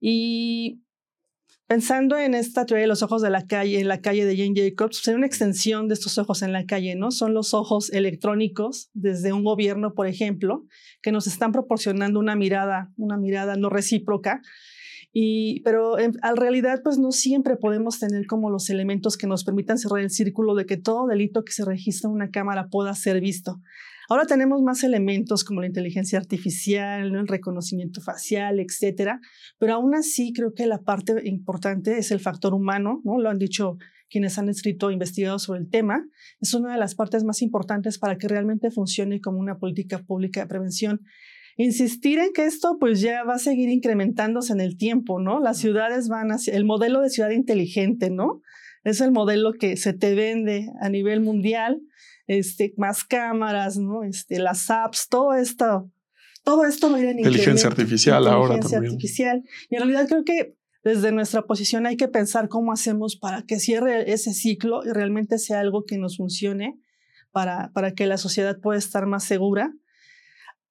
[0.01, 0.83] Y
[1.67, 4.53] Pensando en esta teoría de los ojos de la calle, en la calle de Jane
[4.55, 7.11] Jacobs, sería una extensión de estos ojos en la calle, ¿no?
[7.11, 10.67] Son los ojos electrónicos desde un gobierno, por ejemplo,
[11.01, 14.43] que nos están proporcionando una mirada, una mirada no recíproca.
[15.17, 19.45] Y, pero en, al realidad, pues no siempre podemos tener como los elementos que nos
[19.45, 22.93] permitan cerrar el círculo de que todo delito que se registra en una cámara pueda
[22.95, 23.61] ser visto.
[24.09, 29.21] Ahora tenemos más elementos como la inteligencia artificial, el reconocimiento facial, etcétera,
[29.59, 33.19] pero aún así creo que la parte importante es el factor humano, ¿no?
[33.19, 33.79] Lo han dicho
[34.11, 36.05] quienes han escrito, investigado sobre el tema,
[36.41, 40.41] es una de las partes más importantes para que realmente funcione como una política pública
[40.41, 41.01] de prevención.
[41.57, 45.41] Insistir en que esto pues ya va a seguir incrementándose en el tiempo, ¿no?
[45.41, 48.41] Las ciudades van hacia el modelo de ciudad inteligente, ¿no?
[48.83, 51.81] Es el modelo que se te vende a nivel mundial
[52.27, 54.03] este, más cámaras, ¿no?
[54.03, 55.91] Este, las apps, todo esto,
[56.43, 58.93] todo esto va a ir en Inteligencia artificial ahora también.
[58.93, 59.43] artificial.
[59.71, 63.59] Y en realidad creo que desde nuestra posición hay que pensar cómo hacemos para que
[63.59, 66.79] cierre ese ciclo y realmente sea algo que nos funcione
[67.33, 69.73] para, para que la sociedad pueda estar más segura.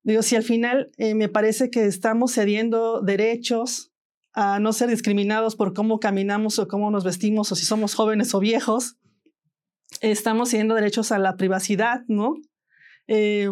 [0.04, 3.92] Digo, si al final eh, me parece que estamos cediendo derechos
[4.34, 8.34] a no ser discriminados por cómo caminamos o cómo nos vestimos o si somos jóvenes
[8.34, 8.98] o viejos,
[10.02, 12.36] estamos siguiendo derechos a la privacidad, ¿no?
[13.08, 13.50] Eh,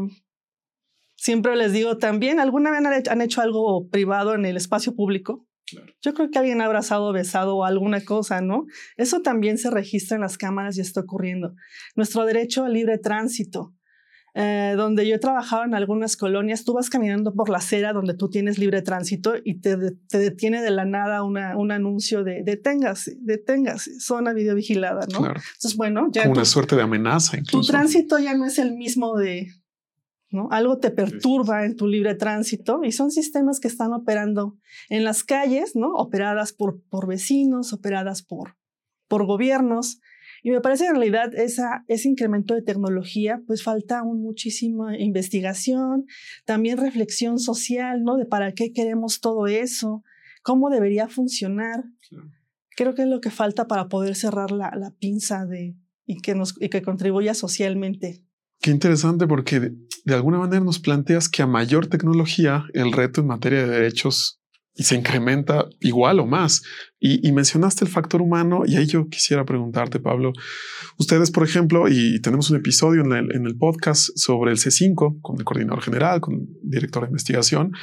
[1.15, 5.45] siempre les digo también, ¿alguna vez han hecho algo privado en el espacio público?
[6.01, 8.65] Yo creo que alguien ha abrazado, besado o alguna cosa, ¿no?
[8.97, 11.53] Eso también se registra en las cámaras y está ocurriendo.
[11.95, 13.73] Nuestro derecho al libre tránsito.
[14.33, 18.13] Eh, donde yo he trabajado en algunas colonias, tú vas caminando por la acera donde
[18.13, 19.75] tú tienes libre tránsito y te,
[20.07, 25.17] te detiene de la nada una, un anuncio de deténgase, deténgase, zona videovigilada, ¿no?
[25.25, 26.23] Entonces, bueno, ya.
[26.23, 27.67] Como una suerte de amenaza, incluso.
[27.67, 29.49] Tu tránsito ya no es el mismo de,
[30.29, 30.47] ¿no?
[30.51, 34.55] Algo te perturba en tu libre tránsito y son sistemas que están operando
[34.87, 35.93] en las calles, ¿no?
[35.95, 38.55] Operadas por, por vecinos, operadas por,
[39.09, 39.99] por gobiernos
[40.43, 46.05] Y me parece en realidad esa, ese incremento de tecnología, pues falta aún muchísima investigación,
[46.45, 48.17] también reflexión social, ¿no?
[48.17, 50.03] De para qué queremos todo eso,
[50.41, 51.83] cómo debería funcionar.
[52.75, 55.75] Creo que es lo que falta para poder cerrar la, la pinza de,
[56.05, 58.23] y, que nos, y que contribuya socialmente.
[58.61, 59.75] Qué interesante porque de,
[60.05, 64.40] de alguna manera nos planteas que a mayor tecnología el reto en materia de derechos
[64.75, 66.63] y se incrementa igual o más.
[66.99, 70.33] Y, mencionaste el factor humano y ahí yo quisiera preguntarte, Pablo,
[70.97, 75.19] ustedes, por ejemplo, y tenemos un episodio en el, en el podcast sobre el C5
[75.21, 77.73] con el coordinador general, con el director de investigación,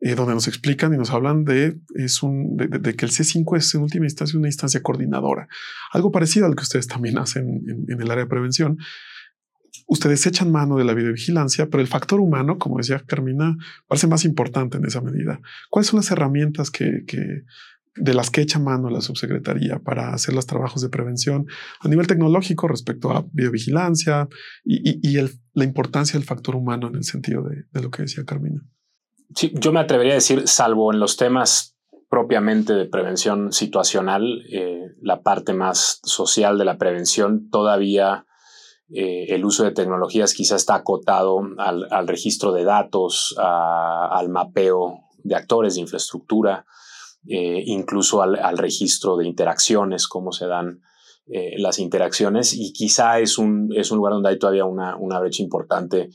[0.00, 3.74] eh, donde nos explican y nos hablan de, es un, de, que el C5 es
[3.74, 5.48] en última instancia una instancia coordinadora,
[5.92, 8.76] algo parecido al que ustedes también hacen en, en el área de prevención
[9.86, 14.24] ustedes echan mano de la videovigilancia, pero el factor humano, como decía Carmina, parece más
[14.24, 15.40] importante en esa medida.
[15.70, 17.04] ¿Cuáles son las herramientas que,
[17.96, 21.46] de las que echa mano la subsecretaría para hacer los trabajos de prevención
[21.80, 24.28] a nivel tecnológico respecto a videovigilancia
[24.64, 25.16] y,
[25.54, 28.60] la importancia del factor humano en el sentido de, lo que decía Carmina?
[29.34, 31.76] Sí, yo me atrevería a decir, salvo en los temas
[32.08, 38.26] propiamente de prevención situacional, eh, la parte más social de la prevención todavía
[38.92, 45.34] eh, el uso de tecnologías quizá está acotado al, registro de datos, al mapeo de
[45.34, 46.66] actores de infraestructura,
[47.26, 50.82] eh, incluso al, registro de interacciones, cómo se dan
[51.26, 55.18] eh, las interacciones, y quizá es un, es un lugar donde hay todavía una, una
[55.18, 56.10] brecha importante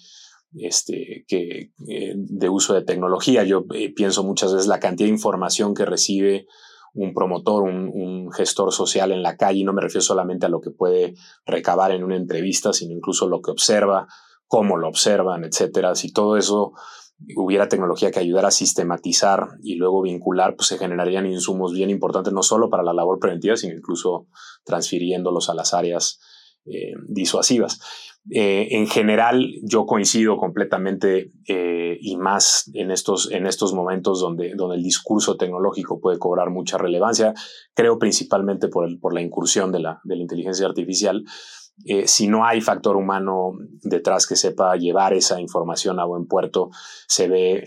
[0.57, 3.43] este, que, de uso de tecnología.
[3.43, 6.47] Yo pienso muchas veces la cantidad de información que recibe
[6.93, 10.71] un promotor, un, gestor social en la calle, no me refiero solamente a lo que
[10.71, 14.07] puede recabar en una entrevista, sino incluso lo que observa,
[14.47, 15.95] cómo lo observan, etcétera.
[15.95, 16.73] Si todo eso
[17.35, 22.31] hubiera tecnología que ayudara a sistematizar y luego vincular, pues se generarían insumos bien importantes,
[22.33, 24.27] no solo para la labor preventiva, sino incluso
[24.63, 26.19] transfiriéndolos a las áreas
[26.65, 27.79] eh, disuasivas.
[28.29, 34.53] Eh, en general, yo coincido completamente eh, y más en estos, en estos momentos donde,
[34.55, 37.33] donde el discurso tecnológico puede cobrar mucha relevancia.
[37.73, 41.23] Creo principalmente por, el, por la incursión de la, de la inteligencia artificial.
[42.05, 46.69] si no hay factor humano detrás que sepa llevar esa información a buen puerto,
[47.07, 47.63] se ve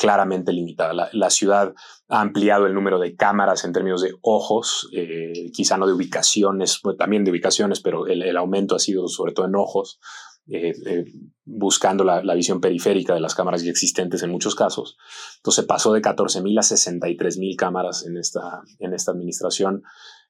[0.00, 1.10] claramente limitada.
[1.12, 1.74] La, ciudad
[2.08, 6.80] ha ampliado el número de cámaras en términos de ojos, eh, quizá no de ubicaciones,
[6.98, 10.00] también de ubicaciones, pero el, aumento ha sido sobre todo en ojos,
[10.48, 11.04] eh, eh,
[11.44, 14.96] buscando la, visión periférica de las cámaras ya existentes en muchos casos.
[15.36, 19.82] Entonces pasó de 14.000 a 63.000 cámaras en esta, en esta administración.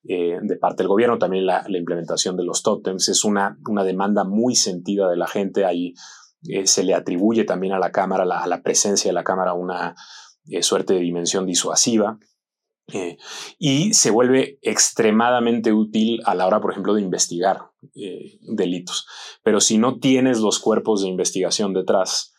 [0.02, 4.56] de parte del gobierno, también la, implementación de los tótems es una, una demanda muy
[4.56, 5.64] sentida de la gente.
[5.64, 5.94] Hay
[6.48, 9.94] eh, se le atribuye también a la cámara, a la presencia de la cámara, una
[10.48, 12.18] eh, suerte de dimensión disuasiva.
[12.92, 13.18] Eh,
[13.58, 17.70] y se vuelve extremadamente útil a la hora, por ejemplo, de investigar
[18.40, 19.06] delitos.
[19.44, 22.34] Pero si no tienes los cuerpos de investigación detrás,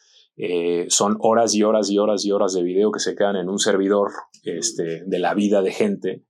[0.90, 3.60] son horas y horas y horas y horas de video que se quedan en un
[3.60, 4.10] servidor
[4.44, 6.26] este, de la vida de gente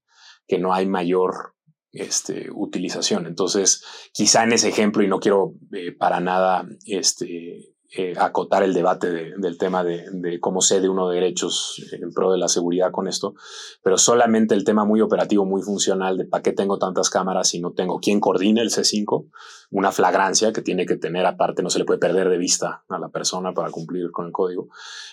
[0.47, 1.55] que no hay mayor
[1.91, 3.25] este, utilización.
[3.25, 8.73] Entonces, quizá en ese ejemplo, y no quiero eh, para nada este, eh, acotar el
[8.73, 13.09] debate del tema de, cómo cede uno de derechos en pro de la seguridad con
[13.09, 13.35] esto,
[13.83, 17.59] pero solamente el tema muy operativo, muy funcional de para qué tengo tantas cámaras y
[17.59, 19.29] no tengo quién coordine el C5,
[19.71, 22.97] una flagrancia que tiene que tener aparte, no se le puede perder de vista a
[22.97, 24.69] la persona para cumplir con el código,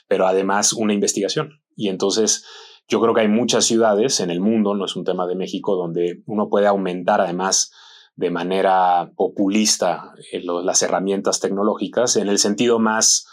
[0.07, 1.61] pero además una investigación.
[1.75, 2.45] Y entonces,
[2.89, 5.77] yo creo que hay muchas ciudades en el mundo, no es un tema de México,
[5.77, 7.71] donde uno puede aumentar además
[8.17, 13.29] de manera populista eh, las herramientas tecnológicas en el sentido más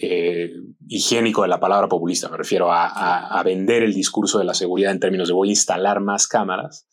[0.00, 0.52] eh,
[0.88, 2.30] higiénico de la palabra populista.
[2.30, 6.00] Me refiero a, vender el discurso de la seguridad en términos de voy a instalar
[6.00, 6.86] más cámaras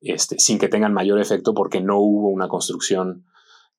[0.00, 3.26] este, sin que tengan mayor efecto porque no hubo una construcción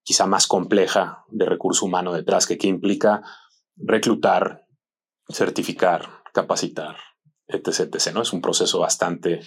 [0.04, 3.23] quizá más compleja de recurso humano detrás que, que implica
[3.78, 4.65] reclutar,
[5.30, 6.97] certificar, capacitar,
[7.48, 8.22] etc, ¿no?
[8.22, 9.42] Es un proceso bastante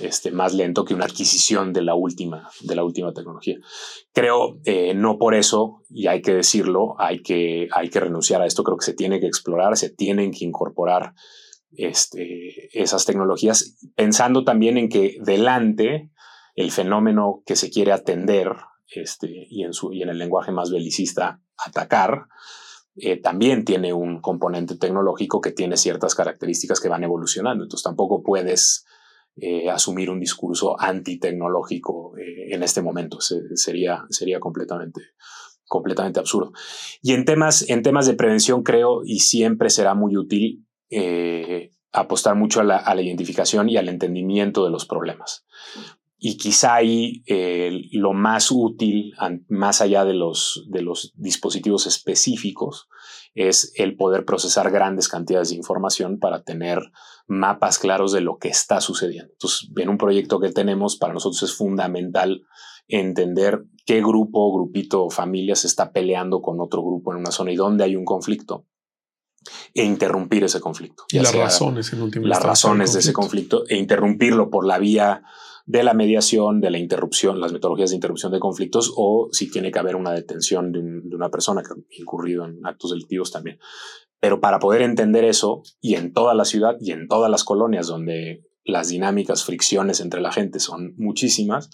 [0.00, 3.56] este, más lento que una adquisición de la última, de la última tecnología.
[4.12, 8.46] Creo, eh, no por eso, y hay que decirlo, hay que, hay que renunciar a
[8.46, 11.14] esto, creo que se tiene que explorar, se tienen que incorporar
[11.72, 16.10] este, esas tecnologías, pensando también en que delante
[16.54, 18.54] el fenómeno que se quiere atender
[18.94, 22.26] este, y, en su, y en el lenguaje más belicista, atacar,
[22.94, 27.64] eh, también tiene un componente tecnológico que tiene ciertas características que van evolucionando.
[27.64, 28.84] Entonces tampoco puedes
[29.36, 33.18] eh, asumir un discurso antitecnológico eh, en este momento.
[33.20, 35.00] sería, sería completamente,
[35.66, 36.52] completamente absurdo.
[37.00, 40.66] Y en temas, en temas de prevención creo y siempre será muy útil
[41.90, 45.46] apostar mucho a la, a la identificación y al entendimiento de los problemas.
[46.24, 49.12] Y quizá ahí eh, lo más útil,
[49.48, 52.88] más allá de los, de los dispositivos específicos,
[53.34, 56.78] es el poder procesar grandes cantidades de información para tener
[57.26, 59.32] mapas claros de lo que está sucediendo.
[59.32, 62.42] Entonces, en un proyecto que tenemos, para nosotros es fundamental
[62.86, 67.50] entender qué grupo, grupito o familia se está peleando con otro grupo en una zona
[67.50, 68.64] y dónde hay un conflicto
[69.74, 71.02] e interrumpir ese conflicto.
[71.10, 75.24] Y las razones, en última Las razones de ese conflicto e interrumpirlo por la vía
[75.66, 79.70] de la mediación, de la interrupción, las metodologías de interrupción de conflictos o si tiene
[79.70, 80.80] que haber una detención de,
[81.14, 83.58] una persona que ha incurrido en actos delictivos también.
[84.20, 87.86] Pero para poder entender eso y en toda la ciudad y en todas las colonias
[87.86, 91.70] donde las dinámicas, fricciones entre la gente son muchísimas,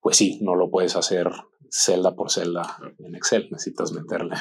[0.00, 1.30] pues sí, no lo puedes hacer
[1.70, 4.36] celda por celda en Excel, necesitas meterle.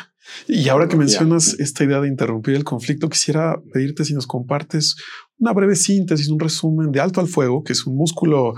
[0.47, 4.95] Y ahora que mencionas esta idea de interrumpir el conflicto, quisiera pedirte si nos compartes
[5.37, 8.53] una breve síntesis, un resumen de Alto al Fuego, que es un músculo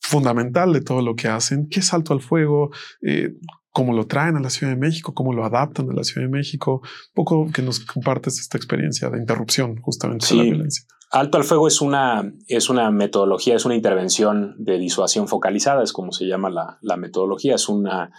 [0.00, 1.68] fundamental de todo lo que hacen.
[1.68, 2.70] ¿Qué es Alto al Fuego?
[3.02, 3.34] Eh,
[3.70, 5.14] ¿Cómo lo traen a la Ciudad de México?
[5.14, 6.80] ¿Cómo lo adaptan a la Ciudad de México?
[6.82, 10.84] Un poco que nos compartes esta experiencia de interrupción justamente de la violencia.
[11.12, 15.92] Alto al fuego es una, es una metodología, es una intervención de disuasión focalizada, es
[15.92, 18.12] como se llama la, la metodología, es una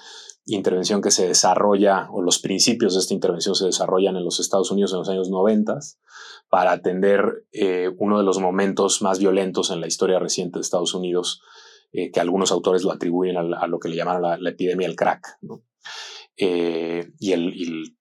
[0.45, 4.71] intervención que se desarrolla, o los principios de esta intervención se desarrollan en los Estados
[4.71, 5.79] Unidos en los años 90
[6.49, 10.93] para atender eh, uno de los momentos más violentos en la historia reciente de Estados
[10.93, 11.41] Unidos,
[11.92, 15.39] eh, que algunos autores lo atribuyen a, lo que le llamaron la, epidemia del crack.
[16.38, 17.96] Eh, y, el, y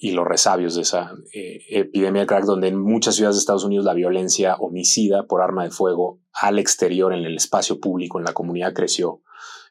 [0.00, 3.64] y los resabios de esa eh, epidemia de crack, donde en muchas ciudades de Estados
[3.64, 8.24] Unidos la violencia homicida por arma de fuego al exterior, en el espacio público, en
[8.24, 9.22] la comunidad, creció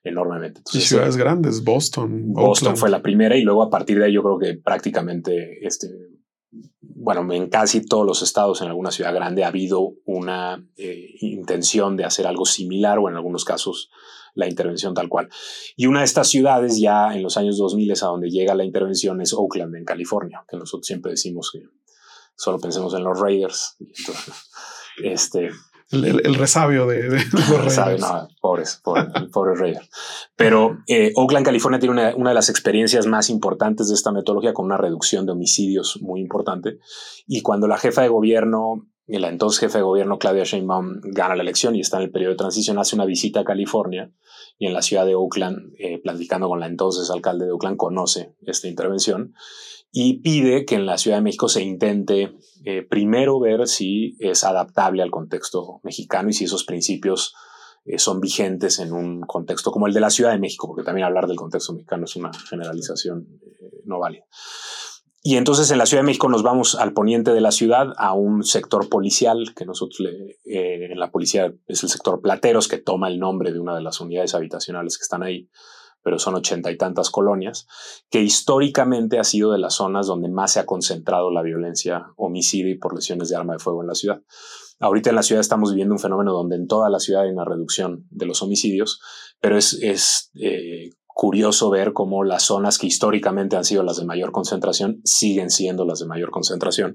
[0.03, 0.61] enormemente.
[0.73, 2.33] y ciudades grandes, Boston.
[2.33, 5.87] Boston fue la primera y luego a partir de ahí yo creo que prácticamente, este,
[6.81, 11.95] bueno, en casi todos los estados, en alguna ciudad grande, ha habido una eh, intención
[11.95, 13.89] de hacer algo similar o en algunos casos
[14.37, 15.29] la intervención tal cual.
[15.75, 18.63] Y una de estas ciudades ya en los años 2000 es a donde llega la
[18.63, 21.63] intervención es Oakland, en California, que nosotros siempre decimos que
[22.35, 23.77] solo pensemos en los Raiders.
[25.03, 25.49] este,
[25.91, 28.01] el, resabio de, los Raiders.
[28.01, 29.89] No, pobres, pobres, Raiders.
[30.37, 34.53] Pero eh, Oakland, California tiene una, una, de las experiencias más importantes de esta metodología
[34.53, 36.79] con una reducción de homicidios muy importante.
[37.25, 41.43] Y cuando la jefa de gobierno la entonces jefe de gobierno Claudia Sheinbaum gana la
[41.43, 44.11] elección y está en el periodo de transición, hace una visita a California
[44.57, 48.35] y en la ciudad de Oakland, eh, platicando con la entonces alcalde de Oakland, conoce
[48.41, 49.33] esta intervención
[49.91, 52.33] y pide que en la Ciudad de México se intente
[52.65, 57.33] eh, primero ver si es adaptable al contexto mexicano y si esos principios
[57.87, 61.05] eh, son vigentes en un contexto como el de la Ciudad de México, porque también
[61.05, 63.27] hablar del contexto mexicano es una generalización
[63.85, 64.25] no válida.
[65.23, 68.13] Y entonces en la Ciudad de México nos vamos al poniente de la ciudad, a
[68.13, 69.99] un sector policial, que nosotros
[70.45, 73.81] eh, en la policía es el sector Plateros, que toma el nombre de una de
[73.81, 75.49] las unidades habitacionales que están ahí,
[76.07, 77.67] pero son ochenta y tantas colonias,
[78.09, 82.69] que históricamente ha sido de las zonas donde más se ha concentrado la violencia homicida
[82.69, 84.21] y por lesiones de arma de fuego en la ciudad.
[84.79, 87.43] Ahorita en la ciudad estamos viviendo un fenómeno donde en toda la ciudad hay una
[87.43, 89.01] reducción de los homicidios,
[89.41, 94.05] pero es, es eh, curioso ver cómo las zonas que históricamente han sido las de
[94.05, 96.93] mayor concentración siguen siendo las de mayor concentración.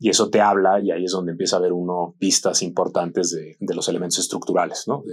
[0.00, 3.56] Y eso te habla, y ahí es donde empieza a ver uno pistas importantes de,
[3.72, 4.86] los elementos estructurales.
[4.88, 5.04] ¿no?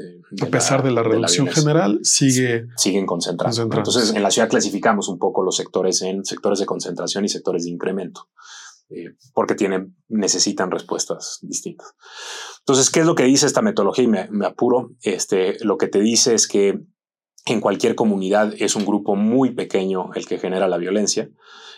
[0.42, 3.60] a pesar de la reducción general, sigue, siguen concentrados.
[3.60, 7.66] Entonces, en la ciudad clasificamos un poco los sectores en sectores de concentración y sectores
[7.66, 8.28] de incremento.
[8.90, 11.94] Eh, porque tienen, necesitan respuestas distintas.
[12.62, 14.04] Entonces, ¿qué es lo que dice esta metodología?
[14.04, 14.90] Y me, me apuro.
[15.04, 16.82] Este, lo que te dice es que
[17.46, 21.30] en cualquier comunidad es un grupo muy pequeño el que genera la violencia.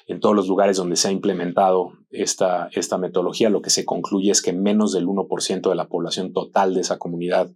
[0.06, 4.32] En todos los lugares donde se ha implementado esta, esta metodología, lo que se concluye
[4.32, 7.50] es que menos del 1% de la población total de esa comunidad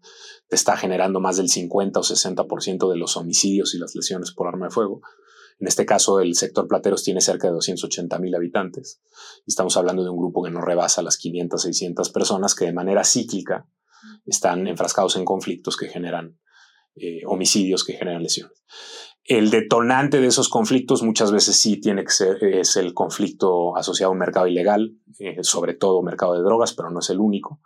[0.50, 4.68] está generando más del 50 o 60% de los homicidios y las lesiones por arma
[4.68, 5.02] de fuego.
[5.60, 9.02] En este caso, el sector Plateros tiene cerca de 280 mil habitantes.
[9.46, 12.74] Y estamos hablando de un grupo que no rebasa las 500, 600 personas que de
[12.74, 13.68] manera cíclica
[14.26, 16.38] están enfrascados en conflictos que generan
[17.00, 18.64] eh, homicidios que generan lesiones.
[19.24, 24.10] El detonante de esos conflictos muchas veces sí tiene que ser es el conflicto asociado
[24.10, 27.62] a un mercado ilegal, eh, sobre todo mercado de drogas, pero no es el único.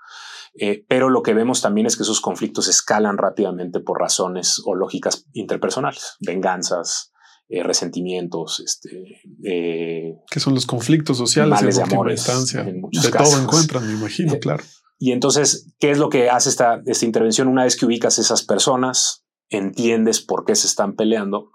[0.55, 4.75] Eh, pero lo que vemos también es que esos conflictos escalan rápidamente por razones o
[4.75, 7.13] lógicas interpersonales, venganzas,
[7.49, 12.63] resentimientos, este, que son los conflictos sociales en de última instancia.
[12.63, 14.63] de todo encuentran, me imagino, claro.
[15.03, 17.47] Y entonces, ¿qué es lo que hace esta, esta intervención?
[17.47, 19.20] Una vez que ubicas esas personas,
[19.52, 21.52] entiendes por qué se están peleando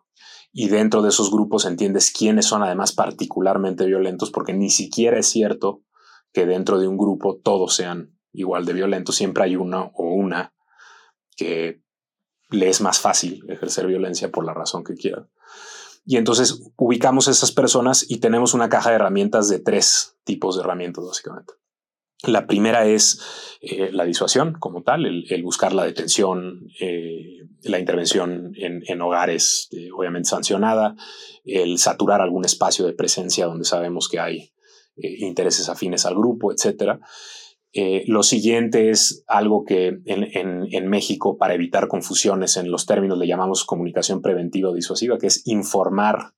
[0.53, 5.27] y dentro de esos grupos entiendes quiénes son además particularmente violentos, porque ni siquiera es
[5.27, 5.83] cierto
[6.33, 9.17] que dentro de un grupo todos sean igual de violentos.
[9.17, 10.55] Siempre hay uno o una
[11.37, 11.83] que
[12.51, 15.29] le es más fácil ejercer violencia por la razón que quiera.
[16.05, 20.57] Y entonces ubicamos a esas personas y tenemos una caja de herramientas de tres tipos
[20.57, 21.55] de herramientas, básicamente.
[22.23, 23.21] La primera es
[23.61, 29.91] eh, la disuasión como tal, el, buscar la detención, eh, la intervención en, hogares eh,
[29.95, 30.97] obviamente sancionada,
[31.45, 34.53] el saturar algún espacio de presencia donde sabemos que hay
[34.97, 37.01] intereses afines al grupo, etcétera.
[38.07, 43.27] lo siguiente es algo que en, en, México, para evitar confusiones en los términos, le
[43.27, 46.33] llamamos comunicación preventiva o disuasiva, que es informar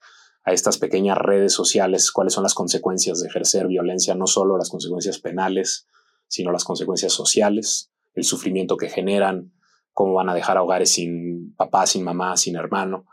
[0.45, 4.71] a estas pequeñas redes sociales cuáles son las consecuencias de ejercer violencia, no solo las
[4.71, 5.87] consecuencias penales,
[6.27, 9.53] sino las consecuencias sociales, el sufrimiento que generan,
[9.93, 13.07] cómo van a dejar a hogares sin papá, sin mamá, sin hermano,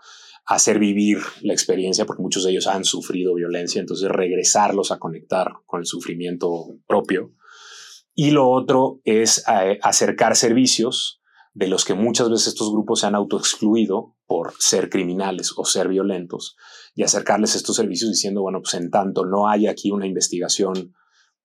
[0.45, 5.51] hacer vivir la experiencia, porque muchos de ellos han sufrido violencia, entonces regresarlos a conectar
[5.65, 7.33] con el sufrimiento propio.
[8.13, 11.21] Y lo otro es eh, acercar servicios
[11.53, 15.87] de los que muchas veces estos grupos se han autoexcluido por ser criminales o ser
[15.87, 16.55] violentos
[16.95, 20.95] y acercarles estos servicios diciendo, bueno, pues en tanto no hay aquí una investigación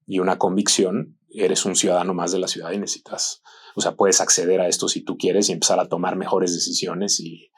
[0.07, 3.43] y una convicción, eres un ciudadano más de la ciudad y necesitas,
[3.75, 7.21] o sea, puedes acceder a esto si tú quieres y empezar a tomar mejores decisiones
[7.21, 7.51] y,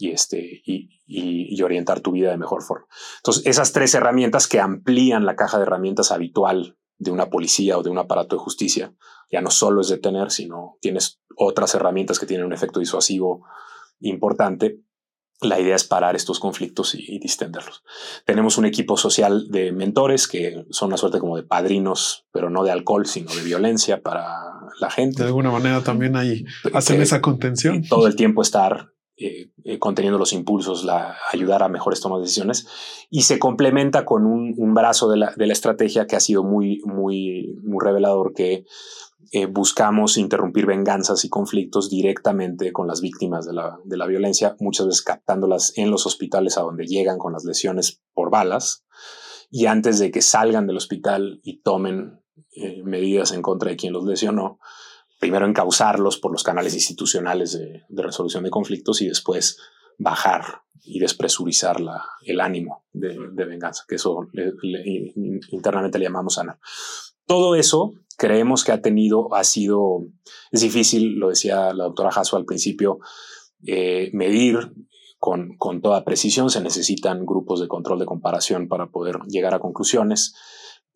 [0.00, 0.90] este, y,
[1.62, 2.86] orientar tu vida de mejor forma.
[3.18, 7.82] Entonces, esas tres herramientas que amplían la caja de herramientas habitual de una policía o
[7.82, 8.94] de un aparato de justicia,
[9.30, 13.44] ya no solo es detener, sino tienes otras herramientas que tienen un efecto disuasivo
[14.00, 14.80] importante.
[15.42, 17.82] La idea es parar estos conflictos y, distenderlos.
[18.26, 22.62] Tenemos un equipo social de mentores que son una suerte como de padrinos, pero no
[22.62, 25.22] de alcohol, sino de violencia para la gente.
[25.22, 27.82] De alguna manera también ahí hacen esa contención.
[27.88, 32.22] Todo el tiempo estar eh, eh, conteniendo los impulsos, la, ayudar a mejores tomas de
[32.22, 32.66] decisiones
[33.10, 36.42] y se complementa con un, un brazo de la, de la, estrategia que ha sido
[36.42, 38.64] muy, muy, muy revelador que
[39.32, 44.56] eh, buscamos interrumpir venganzas y conflictos directamente con las víctimas de la, de la violencia,
[44.58, 48.84] muchas veces captándolas en los hospitales a donde llegan con las lesiones por balas
[49.50, 52.20] y antes de que salgan del hospital y tomen
[52.84, 54.58] medidas en contra de quien los lesionó,
[55.20, 59.58] primero encauzarlos por los canales institucionales de, resolución de conflictos y después
[59.98, 64.28] bajar y despresurizar la, el ánimo de, venganza, que eso
[65.52, 66.58] internamente le llamamos sanar.
[67.30, 70.00] Todo eso creemos que ha tenido, ha sido,
[70.50, 72.98] es difícil, lo decía la doctora Jasso al principio,
[73.64, 74.72] eh, medir
[75.20, 79.60] con, con toda precisión, se necesitan grupos de control de comparación para poder llegar a
[79.60, 80.34] conclusiones.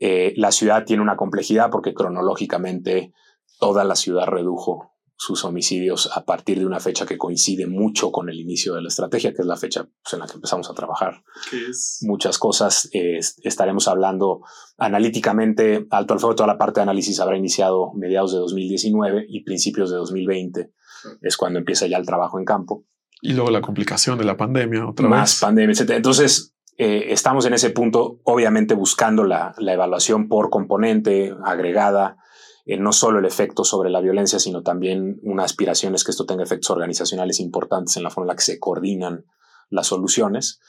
[0.01, 3.12] Eh, la ciudad tiene una complejidad porque cronológicamente
[3.61, 8.28] toda la ciudad redujo sus homicidios a partir de una fecha que coincide mucho con
[8.28, 10.74] el inicio de la estrategia, que es la fecha pues, en la que empezamos a
[10.74, 11.22] trabajar.
[12.02, 14.40] Muchas cosas estaremos hablando
[14.76, 15.86] analíticamente.
[15.90, 19.90] Alto al fuego, toda la parte de análisis habrá iniciado mediados de 2019 y principios
[19.90, 20.72] de 2020
[21.22, 22.84] es cuando empieza ya el trabajo en campo.
[23.20, 25.90] Y luego la complicación de la pandemia, otra Más pandemia, etc.
[25.92, 32.18] Entonces, eh, estamos en ese punto, obviamente buscando la, la evaluación por componente agregada,
[32.64, 36.26] eh, no solo el efecto sobre la violencia, sino también una aspiración es que esto
[36.26, 39.26] tenga efectos organizacionales importantes en la forma en la que se coordinan
[39.70, 40.60] las soluciones.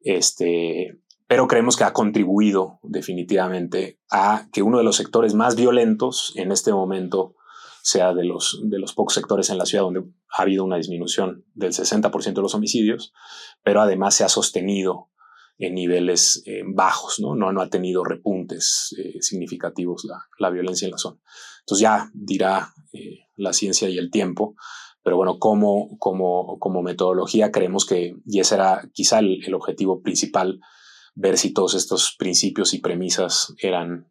[0.00, 6.32] Este, pero creemos que ha contribuido definitivamente a que uno de los sectores más violentos
[6.36, 7.36] en este momento
[7.82, 11.44] sea de los, de los pocos sectores en la ciudad donde ha habido una disminución
[11.54, 13.12] del 60% de los homicidios,
[13.62, 15.10] pero además se ha sostenido
[15.58, 17.34] en niveles eh, bajos, ¿no?
[17.34, 17.60] ¿no?
[17.60, 21.20] ha tenido repuntes eh, significativos la, la, violencia en la zona.
[21.60, 24.54] Entonces ya dirá eh, la ciencia y el tiempo,
[25.02, 30.02] pero bueno, como, como, como metodología creemos que, y ese era quizá el, el objetivo
[30.02, 30.60] principal,
[31.14, 34.10] ver si todos estos principios y premisas eran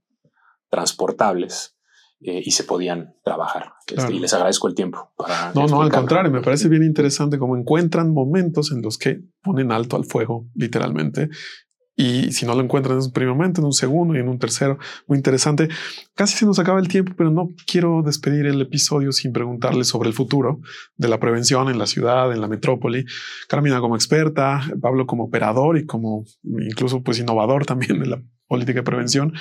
[0.69, 1.75] transportables
[2.24, 3.74] eh, y se podían trabajar.
[3.88, 5.11] Este, y les agradezco el tiempo.
[5.17, 9.22] Para no, no, al contrario, me parece bien interesante cómo encuentran momentos en los que
[9.41, 11.30] ponen alto al fuego, literalmente.
[11.95, 14.39] Y si no lo encuentran en un primer momento, en un segundo y en un
[14.39, 15.67] tercero, muy interesante.
[16.15, 20.07] Casi se nos acaba el tiempo, pero no quiero despedir el episodio sin preguntarle sobre
[20.07, 20.61] el futuro
[20.95, 23.05] de la prevención en la ciudad, en la metrópoli.
[23.47, 28.80] Carmina como experta, Pablo como operador y como incluso pues innovador también de la política
[28.80, 29.32] de prevención.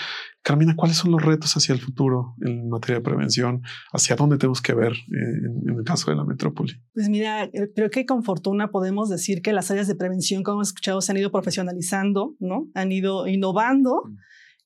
[0.41, 3.61] Carmina, ¿cuáles son los retos hacia el futuro en materia de prevención?
[3.93, 6.75] ¿Hacia dónde tenemos que ver eh, en, el caso de la metrópoli?
[6.95, 10.59] Pues mira, eh, creo que con fortuna podemos decir que las áreas de prevención, como
[10.59, 12.69] hemos escuchado, se han ido profesionalizando, ¿no?
[12.75, 14.17] Han ido innovando mm.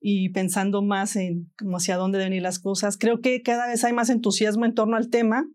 [0.03, 2.99] y pensando más en cómo hacia dónde deben ir las cosas.
[2.99, 5.47] Creo que cada vez hay más entusiasmo en torno al tema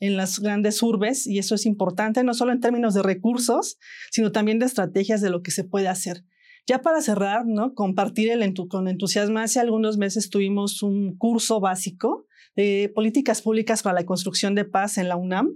[0.00, 3.78] en las grandes urbes y eso es importante, no solo en términos de recursos,
[4.10, 6.24] sino también de estrategias de lo que se puede hacer.
[6.68, 7.72] Ya para cerrar, ¿no?
[7.72, 8.30] Compartir
[8.68, 9.38] con entusiasmo.
[9.38, 14.98] Hace algunos meses tuvimos un curso básico de políticas públicas para la construcción de paz
[14.98, 15.48] en la UNAM.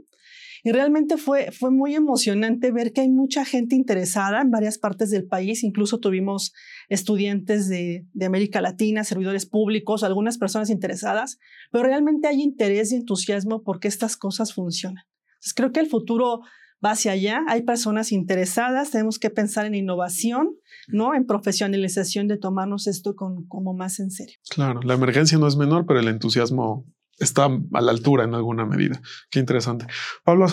[0.65, 5.11] Y realmente fue, fue muy emocionante ver que hay mucha gente interesada en varias partes
[5.11, 5.65] del país.
[5.65, 6.55] Incluso tuvimos
[6.89, 11.39] estudiantes de, de América Latina, servidores públicos, algunas personas interesadas,
[11.71, 15.05] pero realmente hay interés y entusiasmo porque estas cosas funcionan.
[15.35, 16.41] Entonces creo que el futuro
[16.85, 20.57] va hacia allá, hay personas interesadas, tenemos que pensar en innovación,
[20.89, 21.15] ¿no?
[21.15, 24.37] En profesionalización de tomarnos esto con, como más en serio.
[24.51, 26.87] Claro, la emergencia no es menor, pero el entusiasmo
[27.19, 29.01] está a la altura en alguna medida.
[29.31, 29.87] Qué interesante.
[30.25, 30.47] Pablo,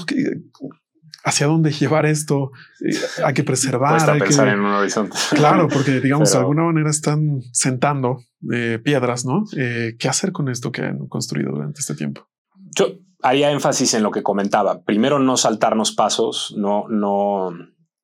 [1.23, 2.51] ¿hacia dónde llevar esto?
[2.85, 4.09] Eh, hay que preservar.
[4.09, 5.17] hay pensar en un horizonte.
[5.31, 8.23] Claro, porque digamos, de alguna manera están sentando
[8.53, 9.45] eh, piedras, ¿no?
[9.57, 12.29] Eh, ¿Qué hacer con esto que han construido durante este tiempo?
[12.75, 14.81] Yo haría énfasis en lo que comentaba.
[14.83, 17.51] Primero, no saltarnos pasos, no, no,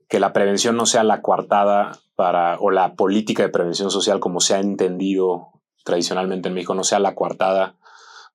[0.09, 4.39] que la prevención no sea la coartada para, o la política de prevención social como
[4.39, 5.51] se ha entendido
[5.83, 7.77] tradicionalmente en México, no sea la coartada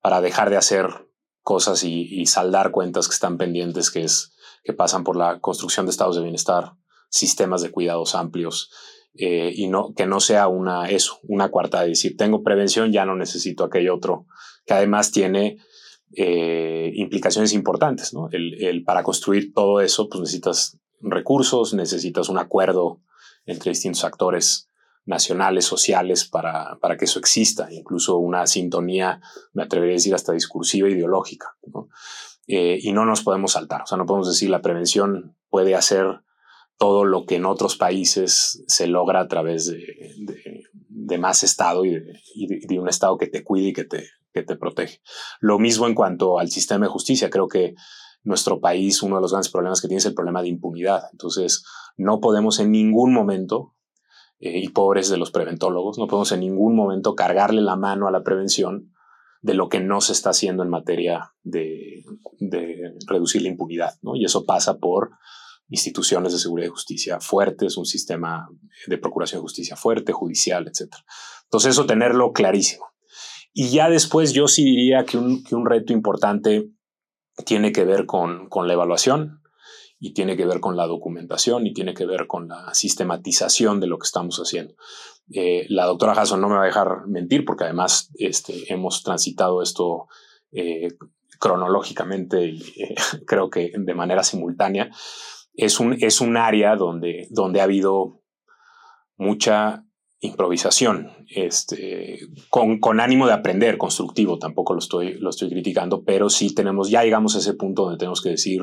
[0.01, 1.09] para dejar de hacer
[1.43, 5.91] cosas y, saldar cuentas que están pendientes, que es que pasan por la construcción de
[5.91, 6.75] estados de bienestar,
[7.09, 8.71] sistemas de cuidados amplios,
[9.15, 13.05] eh, y no que no sea una eso, una cuarta de decir tengo prevención, ya
[13.05, 14.27] no necesito aquello otro,
[14.67, 15.59] que además tiene
[16.17, 18.13] eh, implicaciones importantes.
[18.13, 18.29] ¿no?
[18.33, 23.01] El, para construir todo eso, pues necesitas recursos, necesitas un acuerdo
[23.47, 24.69] entre distintos actores
[25.07, 29.21] nacionales, sociales, para, para que eso exista, incluso una sintonía,
[29.53, 31.57] me atrevería a decir, hasta discursiva ideológica.
[32.47, 36.21] Eh, y no nos podemos saltar, o sea, no podemos decir la prevención puede hacer
[36.79, 42.79] todo lo que en otros países se logra a través de, más Estado y de,
[42.79, 45.01] un Estado que te cuide y que te, que te protege.
[45.41, 47.31] Lo mismo en cuanto al sistema de justicia.
[47.31, 47.75] Creo que
[48.23, 51.05] nuestro país, uno de los grandes problemas que tiene es el problema de impunidad.
[51.13, 51.65] Entonces,
[51.97, 53.75] no podemos en ningún momento,
[54.39, 58.11] eh, y pobres de los preventólogos, no podemos en ningún momento cargarle la mano a
[58.11, 58.93] la prevención
[59.43, 62.05] de lo que no se está haciendo en materia de,
[62.39, 63.95] de reducir la impunidad.
[64.03, 64.15] ¿no?
[64.15, 65.13] Y eso pasa por
[65.71, 68.49] instituciones de seguridad y justicia fuertes, un sistema
[68.87, 70.95] de procuración de justicia fuerte, judicial, etc.
[71.45, 72.90] Entonces, eso tenerlo clarísimo.
[73.53, 76.71] Y ya después yo sí diría que un, que un reto importante
[77.45, 79.43] tiene que ver con, con, la evaluación
[79.99, 83.87] y tiene que ver con la documentación y tiene que ver con la sistematización de
[83.87, 84.75] lo que estamos haciendo.
[85.33, 89.63] Eh, la doctora Hasson no me va a dejar mentir porque además este, hemos transitado
[89.63, 90.09] esto
[90.53, 90.89] eh,
[91.39, 92.95] cronológicamente y eh,
[93.27, 94.91] creo que de manera simultánea.
[95.55, 98.23] Es un, es un área donde, donde ha habido
[99.17, 99.85] mucha
[100.21, 106.29] improvisación, este, con, con, ánimo de aprender, constructivo, tampoco lo estoy, lo estoy criticando, pero
[106.29, 108.61] sí tenemos, ya llegamos a ese punto donde tenemos que decir,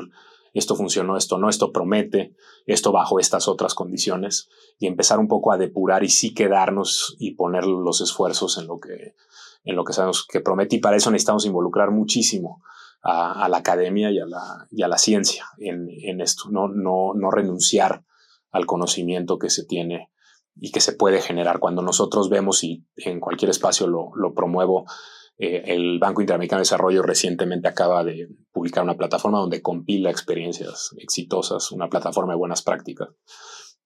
[0.54, 2.34] esto funcionó, esto no, esto promete,
[2.66, 4.48] esto bajo estas otras condiciones,
[4.78, 8.78] y empezar un poco a depurar y sí quedarnos y poner los esfuerzos en lo
[8.78, 9.14] que,
[9.64, 12.62] en lo que sabemos que promete, y para eso necesitamos involucrar muchísimo
[13.02, 16.68] a, a la academia y a la, y a la ciencia en, en esto, no,
[16.68, 18.04] no, no renunciar
[18.52, 20.08] al conocimiento que se tiene
[20.60, 24.84] y que se puede generar cuando nosotros vemos y en cualquier espacio lo, lo promuevo.
[25.38, 30.94] Eh, el Banco Interamericano de Desarrollo recientemente acaba de publicar una plataforma donde compila experiencias
[30.98, 33.08] exitosas, una plataforma de buenas prácticas.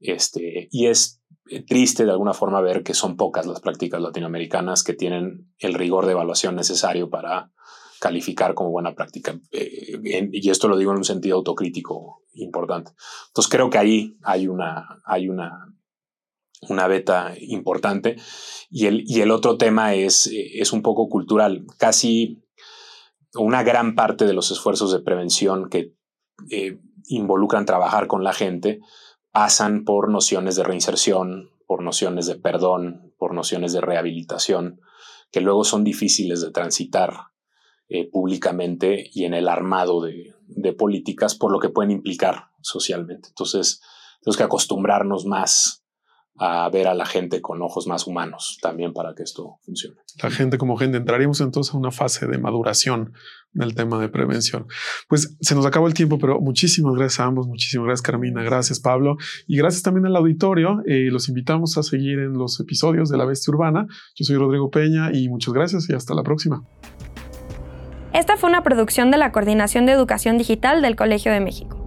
[0.01, 1.23] Este, y es
[1.67, 6.07] triste de alguna forma ver que son pocas las prácticas latinoamericanas que tienen el rigor
[6.07, 7.53] de evaluación necesario para
[8.01, 9.39] calificar como buena práctica.
[9.53, 12.93] Eh, y esto lo digo en un sentido autocrítico importante.
[13.29, 15.72] Entonces creo que ahí hay una, hay una
[16.69, 18.17] una beta importante.
[18.71, 21.67] Y el, y el otro tema es, es un poco cultural.
[21.79, 22.43] Casi
[23.35, 25.95] una gran parte de los esfuerzos de prevención que
[26.51, 28.81] eh, involucran trabajar con la gente
[29.31, 34.81] pasan por nociones de reinserción, por nociones de perdón, por nociones de rehabilitación,
[35.31, 37.29] que luego son difíciles de transitar
[37.89, 43.29] eh, públicamente y en el armado de, de políticas por lo que pueden implicar socialmente.
[43.29, 43.81] Entonces,
[44.21, 45.82] tenemos que acostumbrarnos más
[46.37, 49.97] a ver a la gente con ojos más humanos también para que esto funcione.
[50.23, 53.13] La gente como gente, entraríamos entonces a una fase de maduración
[53.53, 54.67] del tema de prevención.
[55.09, 58.81] Pues se nos acabó el tiempo, pero muchísimas gracias a ambos, muchísimas gracias Carmina, gracias
[58.81, 59.17] Pablo
[59.47, 60.83] y gracias también al auditorio.
[60.87, 63.87] Eh, los invitamos a seguir en los episodios de La Bestia Urbana.
[64.15, 66.65] Yo soy Rodrigo Peña y muchas gracias y hasta la próxima.
[68.15, 71.82] Esta fue una producción de la Coordinación de Educación Digital del Colegio de México.